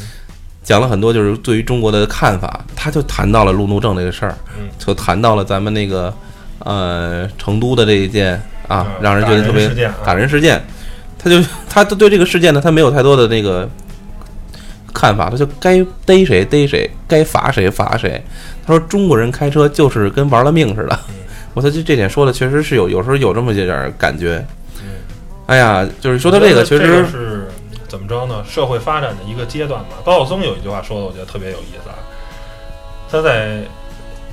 [0.62, 4.68] 讲了很多就是对于中国的看法，他就谈到了路怒症这个事儿，嗯。
[4.78, 6.14] 就谈到了咱们那个
[6.60, 8.34] 呃成都的这一件
[8.68, 10.62] 啊，嗯让人觉得特别打人事件，
[11.18, 13.66] 他就他对这个事件呢，他没有太多的那个
[15.06, 18.24] 看法，他就该逮谁逮谁，该罚谁罚谁。
[18.66, 21.00] 他说中国人开车就是跟玩了命似的。
[21.10, 21.16] 嗯
[21.56, 24.46] 我操，这这点说的确实是有，有时候有这么一点感觉。
[24.82, 24.90] 嗯，
[25.46, 27.48] 哎呀，就是说到这个，确实个是
[27.88, 28.44] 怎么着呢？
[28.46, 29.92] 社会发展的一个阶段吧。
[30.04, 31.96] 高晓松有一句话说的，我觉得特别有意思啊。
[33.10, 33.60] 他在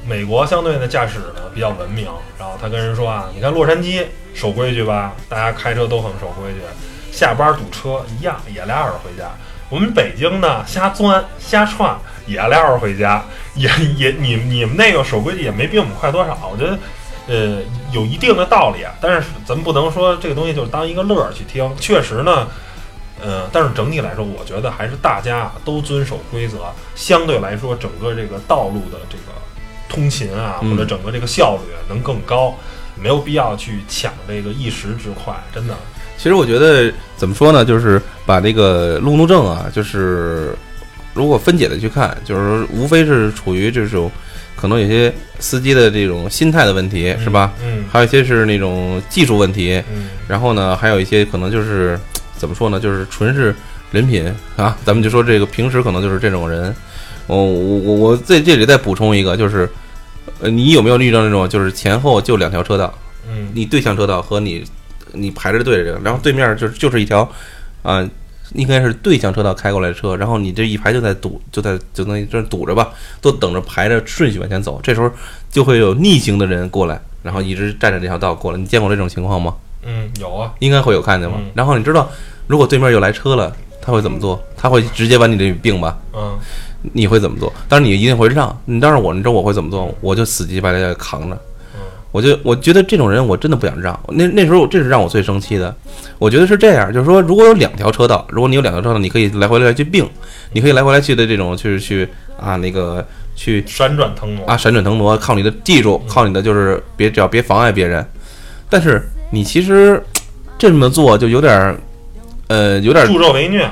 [0.04, 4.02] 美国相对的驾驶呢比较文明，然后他跟人说啊，你看洛杉矶
[4.34, 6.60] 守规矩吧，大家开车都很守规矩，
[7.12, 9.30] 下班堵车一样也俩小时回家。
[9.72, 16.78] 我们北京呢，瞎钻瞎串也撂着回家，也 也你你们那个守规矩也没比我们快多少，我觉得。
[17.28, 17.60] 呃，
[17.92, 21.72] 有一定的道理啊，但是咱们不能说这个东西就是当一个乐儿去听。
[21.78, 22.48] 确实呢，
[23.22, 26.58] 呃，但是整体来说，我觉得还是大家啊都遵守规则，
[26.96, 29.32] 相对来说，整个这个道路的这个
[29.88, 32.56] 通勤啊，嗯或者整个这个效率能更高，
[33.00, 35.76] 没有必要去抢这个一时之快，真的。
[36.22, 40.54] 其实我觉得怎么说呢，就是把这个路怒症啊，就是
[41.14, 44.08] 如果分解的去看，就是说无非是处于这种
[44.54, 47.52] 可能有些司机的这种心态的问题，是吧？
[47.64, 51.98] 嗯还有一些是那种技术问题，嗯然后呢，还有一些可能就是
[52.36, 53.52] 怎么说呢，就是纯是
[53.90, 54.78] 人品啊。
[54.84, 56.72] 咱们就说这个平时可能就是这种人。
[57.26, 59.68] 我我我我在这里再补充一个，就是
[60.40, 62.96] 呃，你有没有遇到那种就是前后就两条车道？
[63.28, 64.64] 嗯你对向车道和你
[65.12, 67.28] 你排着队着，然后对面就是就是一条
[67.82, 68.08] 啊、
[68.54, 74.80] 应该是对向车道开过来的车，然后你这一排就在堵，就在就等于这堵着吧，都等着排着顺序往前走。
[74.82, 75.10] 这时候
[75.50, 78.58] 就会有逆行的人过来，然后一直占着这条道过来。
[78.58, 79.54] 你见过这种情况吗？
[79.84, 81.50] 嗯，有啊，应该会有看见吧嗯。
[81.54, 82.08] 然后你知道，
[82.46, 84.40] 如果对面又来车了，他会怎么做？
[84.56, 85.98] 他会直接把你这并吧？
[86.14, 86.38] 嗯
[86.94, 87.52] 你会怎么做？
[87.68, 88.60] 但是你一定会让。
[88.64, 89.92] 你当然我，你知道我会怎么做？
[90.00, 91.40] 我就死鸡巴的扛着。
[92.12, 93.98] 嗯我就我觉得这种人我真的不想让。
[94.08, 95.74] 那那时候这是让我最生气的。
[96.18, 100.06] 我觉得是这样，就是说，如果有两条车道，如果你有两条车道，你可以来回来去并，
[100.52, 102.06] 你可以来回来去的这种，就是去
[102.38, 103.02] 啊那个
[103.34, 108.06] 去闪转腾挪啊，闪转腾挪，靠你的技术，靠你的就是别只要别妨碍别人。
[108.68, 109.98] 但是你其实
[110.58, 111.80] 这么做就有点儿，
[112.48, 113.66] 呃，有点，助纣为虐。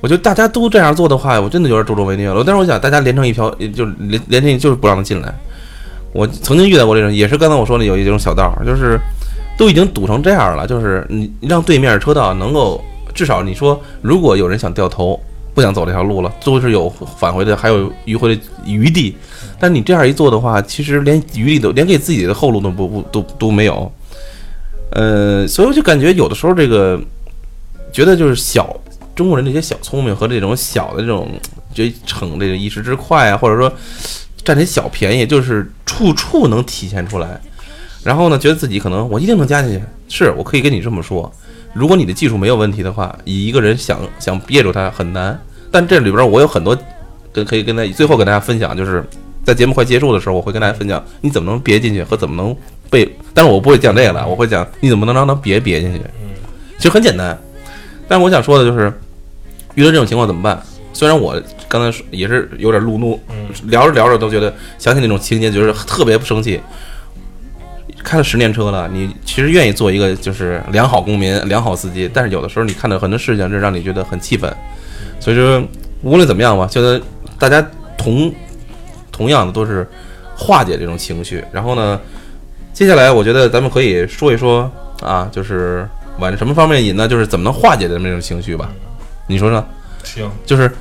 [0.00, 2.42] 我觉得大家都这样做的话，我真的有点助纣为虐了。
[2.44, 5.32] 但是我想大家连成一条，就是连连成就是不让他进来。
[6.12, 8.98] 我曾经遇到过这种，也是刚才我说的有一种小道，就是
[9.56, 12.82] 都已经堵成这样了，就是你让对面车道能够
[13.14, 15.18] 至少你说，如果有人想掉头，
[15.54, 16.88] 不想走这条路了，都是有
[17.18, 19.16] 返回的，还有迂回的余地。
[19.58, 23.92] 但你这样一做的话，其实连余地都连给自己的后路都不不都都没有。
[24.92, 27.00] 呃，所以我就感觉有的时候这个
[27.92, 28.74] 觉得就是小
[29.14, 31.28] 中国人这些小聪明和这种小的这种
[31.74, 33.70] 就逞这个一时之快啊，或者说
[34.44, 37.40] 占点小便宜，就是处处能体现出来。
[38.02, 41.30] 然后呢，觉得自己可能我一定能加进去，是我可以跟你这么说。
[41.74, 45.38] 如果你的技术没有问题的话，以一个人想想憋住他很难。
[45.70, 46.76] 但这里边我有很多
[47.32, 49.04] 跟可以跟大家最后跟大家分享，就是
[49.44, 52.56] 在节目快结束的时候，我会跟大家分享你怎么能憋进去和怎么能
[52.88, 53.08] 被。
[53.34, 56.00] 但是我不会讲这个了，我会讲你怎么能让他别憋进去。
[56.22, 56.30] 嗯
[56.78, 57.38] 其实很简单，
[58.08, 58.90] 但是我想说的就是，
[59.74, 60.62] 遇到这种情况怎么办？
[61.00, 61.34] 虽然我
[61.66, 63.18] 刚才说也是有点路怒，
[63.68, 66.60] 聊着聊着都觉得想起那种情节，就是特别不生气。
[68.04, 74.54] 开了十年车了，你其实愿意做一个就是良好公民、良好司机，但是有的时候你看到很多事情，这让你觉得很气愤。
[75.18, 75.66] 所以说，
[76.02, 77.00] 无论怎么样吧，觉得
[77.38, 78.30] 大家同
[79.10, 79.88] 同样的都是
[80.36, 81.42] 化解这种情绪。
[81.50, 81.98] 然后呢，
[82.74, 84.70] 接下来我觉得咱们可以说一说
[85.00, 85.88] 啊，就是
[86.18, 87.08] 往什么方面引呢？
[87.08, 88.70] 就是怎么能化解这么一种情绪吧？
[89.26, 89.64] 你说呢？
[90.02, 90.72] 行，就是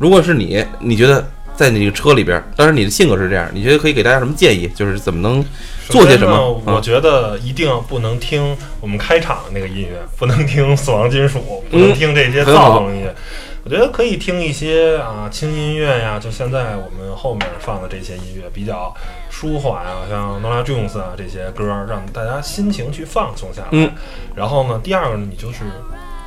[0.00, 1.22] 如果是你，你觉得
[1.54, 4.66] 在你这个车里边，当然你的性格是这样，你觉得可以给大家什么建议？
[4.74, 5.44] 就是怎么能
[5.88, 13.14] 做些什么我觉得一定不能听我们开场的那个音乐，不能听死亡金属，不能听这些很好躁动音乐。
[13.62, 18.94] 我觉得可以听一些啊轻音乐呀，就现在我们后面放的这些音乐比较
[19.28, 23.68] 舒缓啊，像 Nora Jones 啊这些歌，让大家心情去放松下来。
[23.72, 23.92] 嗯
[24.34, 25.64] 然后呢，第二个呢，你就是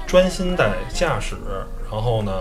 [0.05, 1.35] 专心在驾驶，
[1.91, 2.31] 然后呢，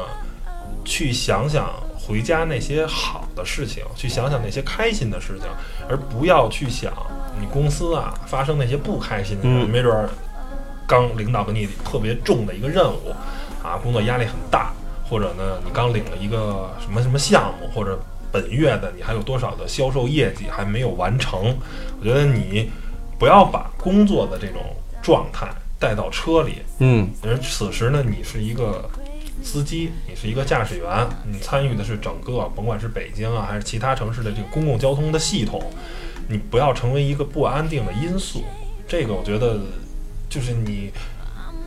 [0.85, 5.49] 去想想回家那些好的事情，去想想那些开心的事情，
[5.89, 6.93] 而不要去想
[7.41, 9.69] 你公司啊发生那些不开心的事，嗯。
[9.71, 10.09] 没准儿
[10.87, 13.15] 刚领导给你特别重的一个任务
[13.63, 14.73] 啊，工作压力很大，
[15.09, 17.99] 或者呢你刚领了一个什么什么项目，或者
[18.31, 21.57] 本月的你还有多少的销售业绩还没有完成，
[22.01, 22.71] 我觉得你
[23.19, 24.61] 不要把工作的这种
[25.01, 25.47] 状态
[25.79, 27.09] 带到车里，嗯。
[27.23, 28.85] 而此时呢，你是一个
[29.43, 35.63] 司机，你是一个驾驶员，你参与的是整个，甭管是北京啊，还是其他城市的这个公共交通的系统，
[36.29, 38.45] 你不要成为一个不安定的因素。
[38.87, 39.59] 这个我觉得
[40.29, 40.91] 就是你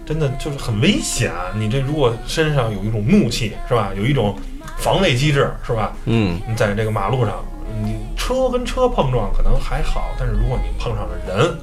[0.05, 1.31] 真的就是很危险。
[1.55, 3.91] 你这如果身上有一种怒气，是吧？
[3.95, 4.35] 有一种
[4.77, 5.93] 防卫机制，是吧？
[6.05, 7.43] 嗯你在这个马路上，
[7.83, 11.57] 你车跟车碰撞可能还好，但是如果你碰上了人，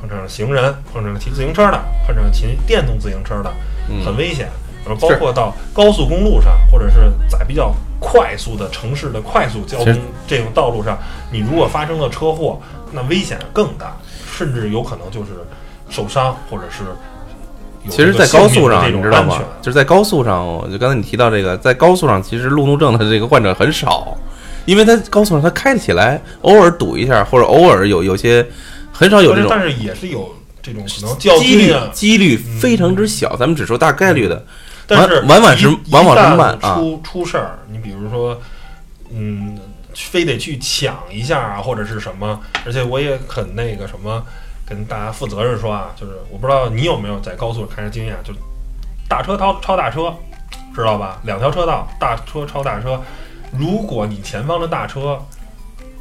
[0.00, 3.52] 碰上了行人，碰上了骑自行车的，碰上了骑电动自行车的，
[3.88, 4.46] 嗯很危险。
[4.46, 10.98] 然后包括到高速公路上，或者是在比较快速的城市的快速交通这种道路上，
[11.30, 12.60] 你如果发生了车祸，
[12.92, 13.96] 那危险更大，
[14.36, 15.30] 甚至有可能就是
[15.88, 16.84] 受伤，或者是
[17.88, 19.42] 其实，在高速上，你知道吗？
[19.60, 24.16] 就是在高速上，就刚才你提到这个，在高速上，其实路怒症的这个患者很少，
[24.64, 28.46] 因为他高速上他开得起来，偶尔堵一下，或者偶尔有有些
[28.92, 34.44] 很少有这种但是也是有这种可能较几率几率非常之小，咱们只说大概率的。
[34.86, 38.40] 但是往往是一往往是慢啊出出事儿，你比如说，
[39.10, 39.58] 嗯，
[39.94, 44.24] 非得去抢一下啊，或者是什么，而且我也很那个什么，
[44.66, 48.32] 跟大家负责任说啊，就是我不知道你有没有在高速上开车经验，就
[49.08, 50.14] 大车超超大车，
[50.74, 51.20] 知道吧？
[51.24, 53.00] 两条车道，大车超大车，
[53.52, 55.18] 如果你前方的大车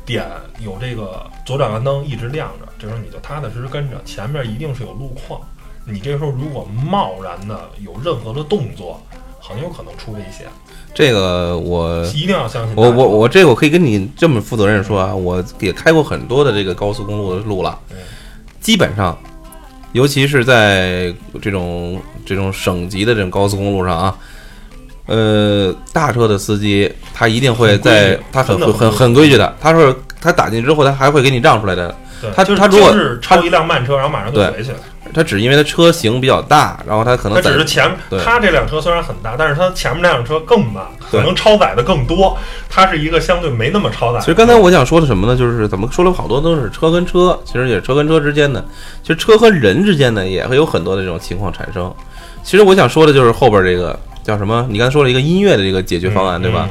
[0.06, 0.26] 点
[0.60, 5.40] 有这个左转弯灯一直亮着，这时候你就踏踏实实跟着，前面一定是有路况。
[5.86, 9.02] 你这时候如果贸然的有任何的动作，
[9.40, 10.48] 很有可能出危险，
[10.94, 12.90] 这个我一定要相信我。
[12.90, 17.98] 我我这个我可以跟你这么负责任说啊，我也开过很多的这个高速公路的路了嗯，
[18.62, 19.18] 基本上，
[19.92, 24.18] 尤其是在这种这种省级的这种高速公路上啊，
[25.08, 31.94] 呃，大车的司机他一定会在他很很很很规矩的，他说他打进之后他还会给你让出来的，
[32.34, 34.72] 他就是他如果是超一辆慢车，然后马上就回去。
[35.14, 37.90] 他只因为它车型比较大，然后它可能它只是前
[38.24, 42.38] 它这辆车虽然很大，但是它前面那辆车更慢，可能超载的更多。
[42.70, 44.20] 它是一个相对没那么超载的。
[44.22, 45.38] 其实刚才我想说的什么呢？
[45.38, 48.66] 就是怎么说了好多都是车跟车，其实也是车跟车之间的，
[49.02, 51.94] 其实车和人之间呢也会有很多的这种情况产生。
[52.44, 54.66] 其实我想说的就是后边这个叫什么？
[54.70, 56.70] 你刚才说了一个音乐的这个解决方案，对吧？？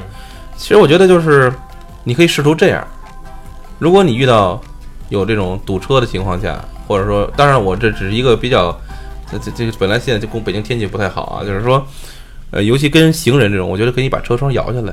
[0.56, 1.52] 其实我觉得就是
[2.04, 2.86] 你可以试图这样：
[3.78, 4.60] 如果你遇到
[5.08, 6.62] 有这种堵车的情况下，
[6.92, 8.78] 或者说，当然我这只是一个比较，
[9.30, 11.82] 这这这个本来现在就跟北京天气不太好啊，就是说，
[12.50, 14.92] 呃，尤其跟行人这种，我觉得可以把车窗摇下来。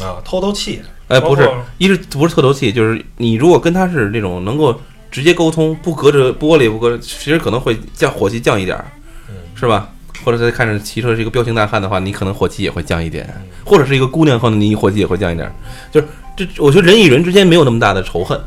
[0.00, 0.80] 嗯啊，透透气。
[1.08, 4.74] 哎，不是，一是不是透透气，就是你如果跟他是那种能够
[5.10, 8.82] 直接沟通，不隔着玻璃，不隔着，其实可能会降火气降一点
[9.54, 9.90] 是吧？
[10.24, 15.52] 或者再看着骑车是一个彪形大汉的话，你可能火气也会降一点；嗯或者是一个姑娘，可能你火气也会降一点儿。
[15.92, 16.06] 就是
[16.36, 18.40] 这，我觉得人与人之间没有那么大的仇恨，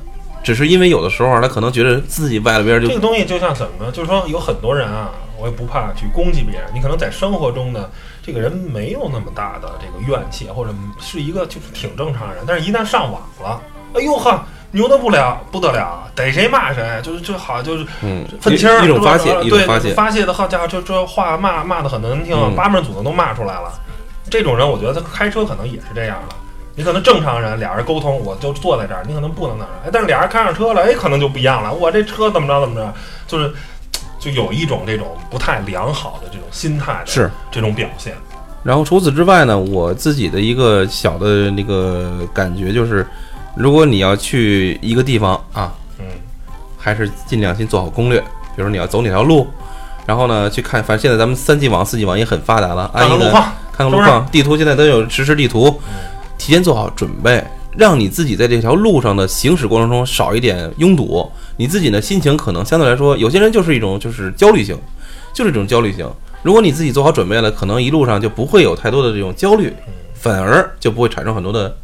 [0.44, 3.92] 只是因为有的时候啊他可能觉得自己外边就这个东西就像怎么呢？
[3.92, 6.70] 就是说有很多人啊，我也不怕去攻击别人。
[6.74, 7.90] 你可能在生活中呢，
[8.24, 13.62] 这个人没有那么大的这个怨气，或者是一个就是挺正常的人，但是一旦上网了，
[13.94, 19.94] 哎呦呵，牛的不了不得了，逮谁骂谁，就是就好就是嗯愤青儿一种发泄，对发泄。
[19.94, 23.72] 发泄的好家伙，这这话骂骂的很难听，嗯八门祖宗都骂出来了。
[24.30, 26.36] 这种人，我觉得他开车可能也是这样的。
[26.76, 29.74] 你可能正常人俩人沟通，我就坐在这儿，你可能不能那样。
[29.86, 31.74] 哎，但是俩人开上车了，哎，可能就不一样了。
[31.74, 32.94] 我这车怎么着怎么着，
[33.28, 33.54] 就是
[34.20, 38.14] 就有一种这种不太良好的这种心态的是这种表现。
[38.64, 43.06] 然后除此之外呢，我自己的一个小的那个感觉就是，
[43.56, 46.06] 如果你要去一个地方啊，嗯
[46.78, 49.48] 还是尽量先做好攻略，比如说你要走哪条路，
[50.06, 55.82] 然后呢去看，反正现在咱们三 G 网、四 G 网也很发达了，按一个看看路况，看看路况，地图现在都有实时地图，
[56.42, 57.44] 提前做好准备，
[57.78, 64.76] 让你自己在这条路上的行驶过程中少一点拥堵，你自己呢心情可能相对来说，有些人就是一种就是焦虑型，
[65.36, 66.10] 就是这种焦虑型。
[66.42, 69.72] 如果你自己做好准备了，可能一路上就不会有太多的这种焦虑，
[70.16, 71.78] 反而就不会产生很多的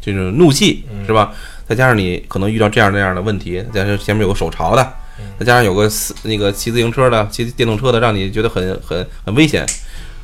[0.00, 1.30] 这种怒气，是吧？
[1.68, 4.90] 再加上你可能遇到这样那样的问题，再加上前面有个手潮的，
[5.38, 5.86] 再加上有个
[6.22, 9.66] 那个骑自行车的、骑电动车的，让你觉得很很很危险。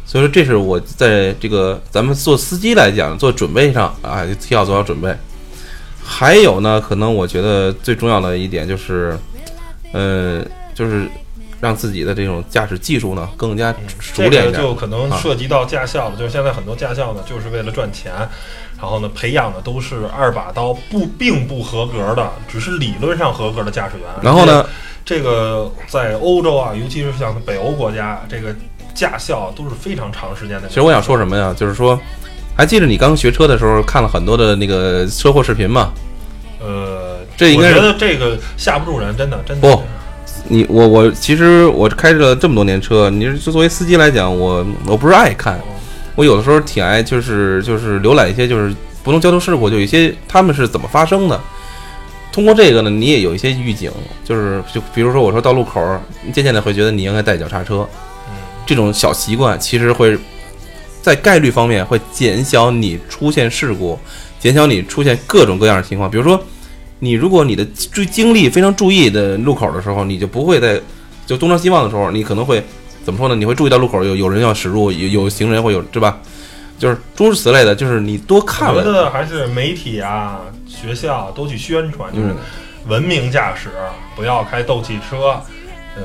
[0.06, 5.14] 所以说，这是我在这个咱们做司机来讲做准备上啊，要做好准备。
[6.02, 9.18] 还有呢，可能我觉得最重要的一点就是，
[9.92, 10.44] 呃，
[10.74, 11.08] 就是
[11.60, 14.60] 让自己的这种驾驶技术呢更加熟练一点。
[14.60, 18.12] 就可能啊涉及到驾校了，就是现在很多驾校呢，就是为了赚钱，
[18.78, 24.06] 然后呢，培养的都是二把刀不并不合格的，只是理论上合格的驾驶员。
[24.20, 24.68] 然后呢，
[25.06, 28.54] 这个在欧洲啊，尤其是像北欧国家，这个
[28.94, 30.68] 驾校都是非常长时间的。
[30.68, 31.52] 其实我想说什么呀？
[31.56, 31.98] 就是说，
[32.56, 35.92] 还记得你刚学车的时候看了很多的那个车祸视频吗？
[36.60, 39.68] 呃，这应该是我觉得这个吓不住人，真的，真的。
[39.68, 39.82] 不
[40.46, 45.58] 你我我其实我开了这么多年车，你是作为司机来讲，我我不是爱看，
[46.14, 51.40] 我有的时候挺爱就是就是浏览一些就是不同交通事故，就有一些他们是怎么发生的。
[52.30, 53.90] 通过这个呢，你也有一些预警，
[54.24, 55.80] 就是就比如说我说到路口
[56.32, 57.88] 渐渐的会觉得你应该带脚刹车，嗯
[58.66, 60.16] 这种小习惯其实会
[61.02, 63.98] 在概率方面会减小你出现事故，
[64.38, 66.10] 减小你出现各种各样的情况。
[66.10, 66.42] 比如说，
[66.98, 70.80] 你如果你的注精力非常注意的路口的时候，你就不会在
[71.26, 72.62] 就东张西望的时候，你可能会
[73.04, 73.34] 怎么说呢？
[73.34, 76.18] 你会注意到路口有有人要驶入，有有行人会有，对吧？
[76.76, 82.34] 就是诸如此类的，就是你多看我觉，得还是媒体啊、学校都去宣传，就是，
[82.88, 83.70] 文明驾驶，
[84.16, 85.40] 不要开斗气车，
[85.96, 86.02] 呃，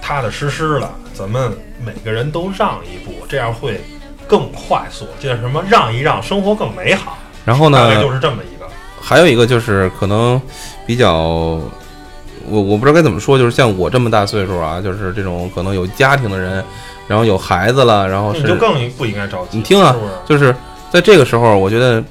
[0.00, 1.52] 踏踏实实的，咱们
[1.84, 3.80] 每个人都让一步，这样会
[4.26, 5.06] 更快速。
[5.20, 7.18] 这叫什么让一让，生活更美好。
[7.44, 8.66] 然后呢，大概就是这么一个。
[9.00, 10.40] 还有一个就是可能
[10.86, 16.62] 比较，我我不知道该怎么说，就是像我这么大岁数啊，就是这种可能有家庭的人，
[17.08, 19.56] 然后有孩子了，然后你就更不应该着急。
[19.56, 19.96] 你听啊
[20.28, 20.38] 是是？
[20.38, 20.54] 就是
[20.90, 22.02] 在这个时候，我觉得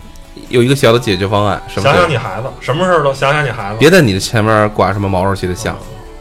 [0.49, 1.95] 有一个小的解决方案，什么想？
[1.95, 3.77] 想你孩子，什么事儿都想想你孩子。
[3.79, 5.77] 别在你的前面挂什么毛主席的像，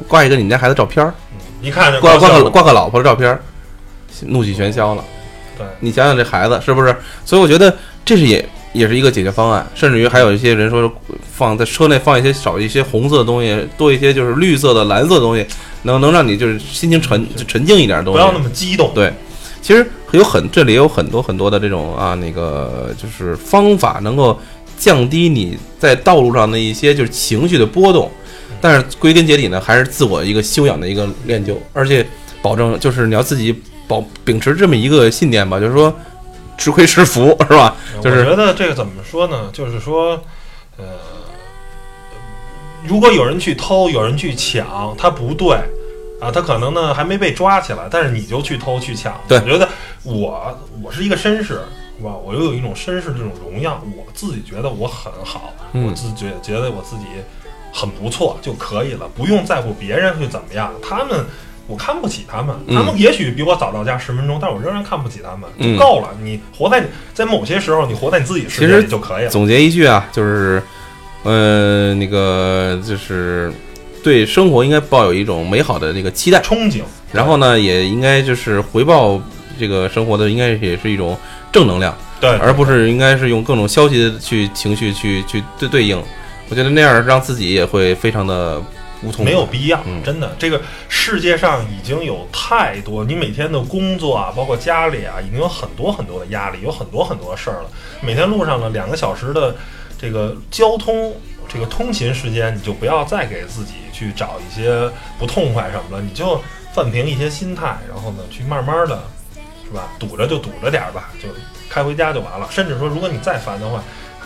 [0.07, 1.15] 挂一个你们家孩子照片儿，
[1.61, 3.41] 一看就挂挂个挂个老婆的照片儿，
[4.27, 5.05] 怒气全消了。
[5.57, 6.95] 对，你想想这孩子是不是？
[7.25, 10.91] 所以我觉得这是也也是一个解决方案，甚至于还有一些人说
[11.33, 15.45] 放在车内放一些少一些红色的东西，多一些就是绿色的、蓝色的东西，
[15.83, 18.19] 能能让你就是心情沉就沉静一点的东西。
[18.19, 18.93] 不要那么激动。
[18.95, 19.13] 对
[19.61, 24.39] 其实有很这里有很多很多的这种啊那个就是方法，能够
[24.79, 28.09] 降低你在道路上的一些就是情绪的波动。
[28.61, 32.07] 但是归根结底呢，还是自我一个修养的一个练就，而且
[32.43, 35.95] 保证就是你要自己保秉持这么一个信念吧，就是说
[36.57, 37.77] 吃亏是福，是吧？
[38.03, 39.51] 就是我觉得这个怎么说呢？
[39.53, 40.21] 就是说，
[40.77, 40.85] 呃，
[42.87, 45.57] 如果有人去偷，有人去抢，他不对
[46.21, 49.21] 啊，他可能呢还没被抓起来，但是你就去偷去抢。
[49.29, 49.69] 对我觉得
[50.03, 51.45] 我我是一个绅士，
[51.99, 52.17] 是吧？
[52.17, 57.05] 我又有一种绅士这种荣耀，我自己觉得我很好，嗯我自觉觉得我自己
[57.73, 60.73] 很不错就可以了，不用在乎别人会怎么样。
[60.83, 61.25] 他们。
[61.71, 66.09] 我看不起他们，嗯他们也许比我早到家十分钟，但我仍然看不起他们，嗯就够了。
[66.23, 69.31] 你活在在某些时候，你活在你自己世界其实里就可以了。
[69.31, 70.63] 总结一句啊，就是
[71.25, 73.53] 呃那个就是
[74.03, 76.41] 对生活应该抱有一种美好的那个期待。
[76.41, 76.81] 憧憬，
[77.13, 79.21] 然后呢，也应该就是回报
[79.61, 81.15] 这个生活的，应该也是一种
[81.53, 86.03] 正能量，对，而不是应该是用各种消极的去情绪去去对对应。
[86.49, 88.63] 我觉得那样让自己也会非常的
[89.03, 89.25] 无痛。
[89.25, 89.81] 没有必要。
[89.87, 97.71] 嗯真的，这个世界上已经有太多，你每天的工作啊，包括家里啊，已经有很多很多的压力，有很多很多事儿了。
[98.01, 99.55] 每天路上呢，两个小时的
[100.01, 101.15] 这个交通。
[101.51, 104.87] 这个通勤时间，你就不要再给自己去找一些
[105.19, 106.39] 不痛快什么了，你就
[106.75, 109.03] 放平一些心态，然后呢，去慢慢的，
[109.65, 109.89] 是吧？
[109.99, 111.31] 堵着就堵着点儿吧，就
[111.71, 112.47] 开回家就完了。
[112.51, 113.83] 甚至说，如果你再烦的话，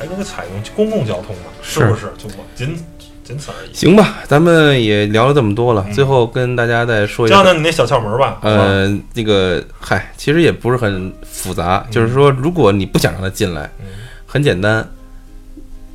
[0.09, 2.07] 还可以采用公共交通嘛，是是不是？
[2.19, 2.77] 就我仅
[3.23, 3.73] 仅此而已。
[3.73, 7.37] 行吧，咱们也聊了这么多了，嗯最后跟大家再说一下。
[7.37, 8.39] 教教你那小窍门吧。
[8.43, 13.87] 呃，那个嗨，其实也不是很复杂，就是说，如果你不想让他进来，嗯
[14.27, 14.87] 很简单。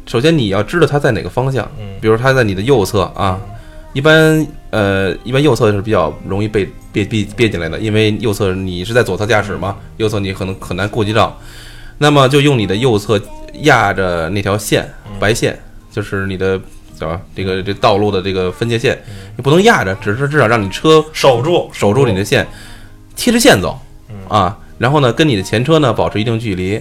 [0.05, 3.37] 首先你要知道它在哪个方向，嗯比如它在你的右侧啊，
[3.91, 11.37] 一般呃，一般右侧是比较容易被别别别进来的，因为右侧你是在左侧驾驶嘛，右侧你可能很难顾及到。
[11.97, 13.21] 那么就用你的右侧
[13.61, 15.17] 压着那条线，嗯。
[15.19, 15.57] 白线，
[15.91, 16.59] 就是你的
[16.99, 17.19] 对吧？
[17.35, 18.97] 这个这道路的这个分界线，
[19.35, 21.69] 你不能压着，只是至少让你车守住。
[21.73, 22.45] 守住你的线，
[23.15, 23.79] 贴着线走。
[24.27, 24.57] 啊。
[24.77, 26.79] 然后呢，跟你的前车呢保持一定距离，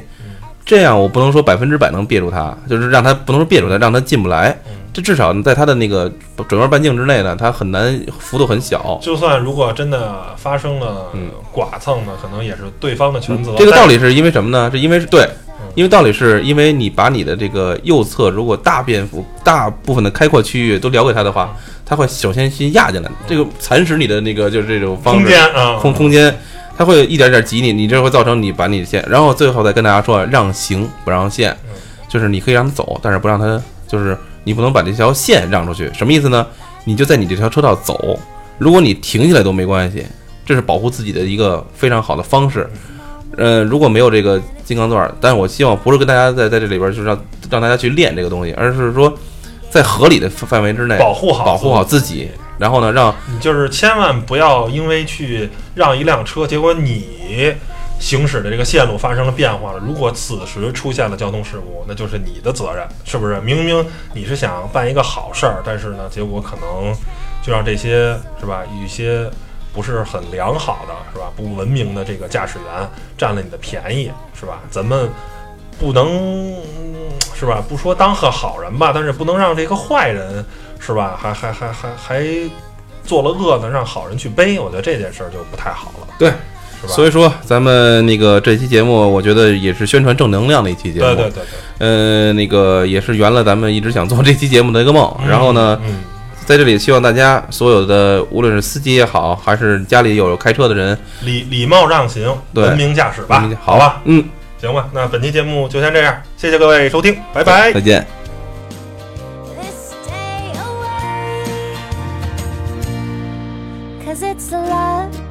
[0.67, 4.55] 这样我不能说百分之百能别住它，就是让它不能说别住它，让它进不来。
[4.97, 6.11] 这至少在它的那个
[6.49, 8.99] 整个半径之内呢，它很难幅度很小。
[9.03, 11.13] 就算如果真的发生了
[11.53, 13.55] 剐蹭呢，可能也是对方的全责。
[13.59, 14.71] 这个道理是因为什么呢？
[14.71, 15.29] 是因为是对，
[15.75, 26.35] 因为道理是因为你把你的这个右侧如果大便幅大部分的开阔区域都留给他的话，他会首先先压进来，这个蚕食你的那个就是这种方式空间啊空空间。
[26.79, 31.55] 他会一点点挤你，你这会造成你把你的线，然后最后再跟大家说让行不让线，
[32.09, 34.17] 就是你可以让他走，但是不让他，就是
[34.47, 35.91] 你不能把这条线让出去。
[35.93, 36.47] 什么意思呢？
[36.85, 38.17] 你就在你这条车道走，
[38.59, 40.07] 如果你停下来都没关系，
[40.45, 42.71] 这是保护自己的一个非常好的方式。
[43.37, 47.21] 呃，如果没有这个金刚钻，但是我希望不是跟大家在在这里边就是让
[47.51, 49.13] 让大家去练这个东西，而是说
[49.69, 52.31] 在合理的范围之内保护好保护好自己。
[52.57, 57.53] 然后呢，让你就是千万不要因为去让一辆车，结果你
[57.99, 59.79] 行驶的这个线路发生了变化了。
[59.79, 63.41] 如果此时出现了交通事故，那就是你的责任，是不是？
[63.41, 63.85] 明明
[64.15, 66.95] 你是想办一个好事儿，但是呢，结果可能
[67.43, 69.31] 就让这些是吧，一些
[69.73, 74.61] 不是很良好的是吧，不文明的这个驾驶员占了你的便宜，是吧？
[74.71, 75.11] 咱们
[75.79, 76.55] 不能
[77.35, 77.63] 是吧？
[77.69, 80.45] 不说当个好人吧，但是不能让这个坏人。
[80.79, 81.19] 是吧？
[81.19, 82.23] 还还还还还
[83.03, 86.07] 做了恶呢，让好人去背，我觉得这件事儿就不太好了。
[86.19, 86.31] 对，
[86.87, 86.95] 是吧？
[86.95, 91.07] 所以说，咱们那个这期节目，我觉得也是宣传正能量的一期节目。
[91.07, 91.45] 对对对对。
[91.79, 95.15] 呃，那个也是圆了咱们一直想做这期节目的一个梦。
[95.29, 95.79] 然后呢，
[96.45, 103.51] 在这里希望大家所有的，无论是司机也好，还是家里有开车的人，礼礼貌让行，文明驾驶吧。
[103.61, 104.25] 好吧，嗯，
[104.61, 104.89] 行吧。
[104.93, 108.07] 那本期节目就先这样，谢谢各位收听，拜拜，再见。
[114.07, 115.26] Cause it's a lovely,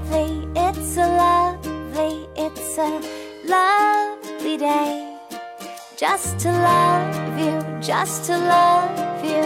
[0.78, 3.02] It's a lovely, it's a
[3.46, 5.18] lovely day.
[5.96, 9.44] Just to love you, just to love you,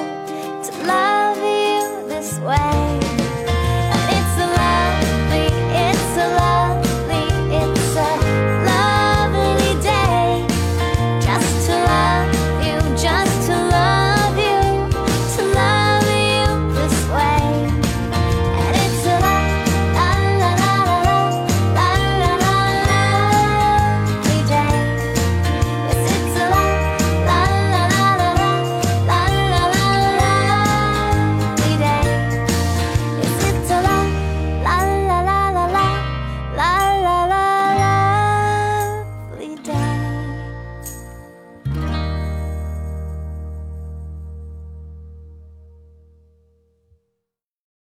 [0.65, 3.08] to love you this way.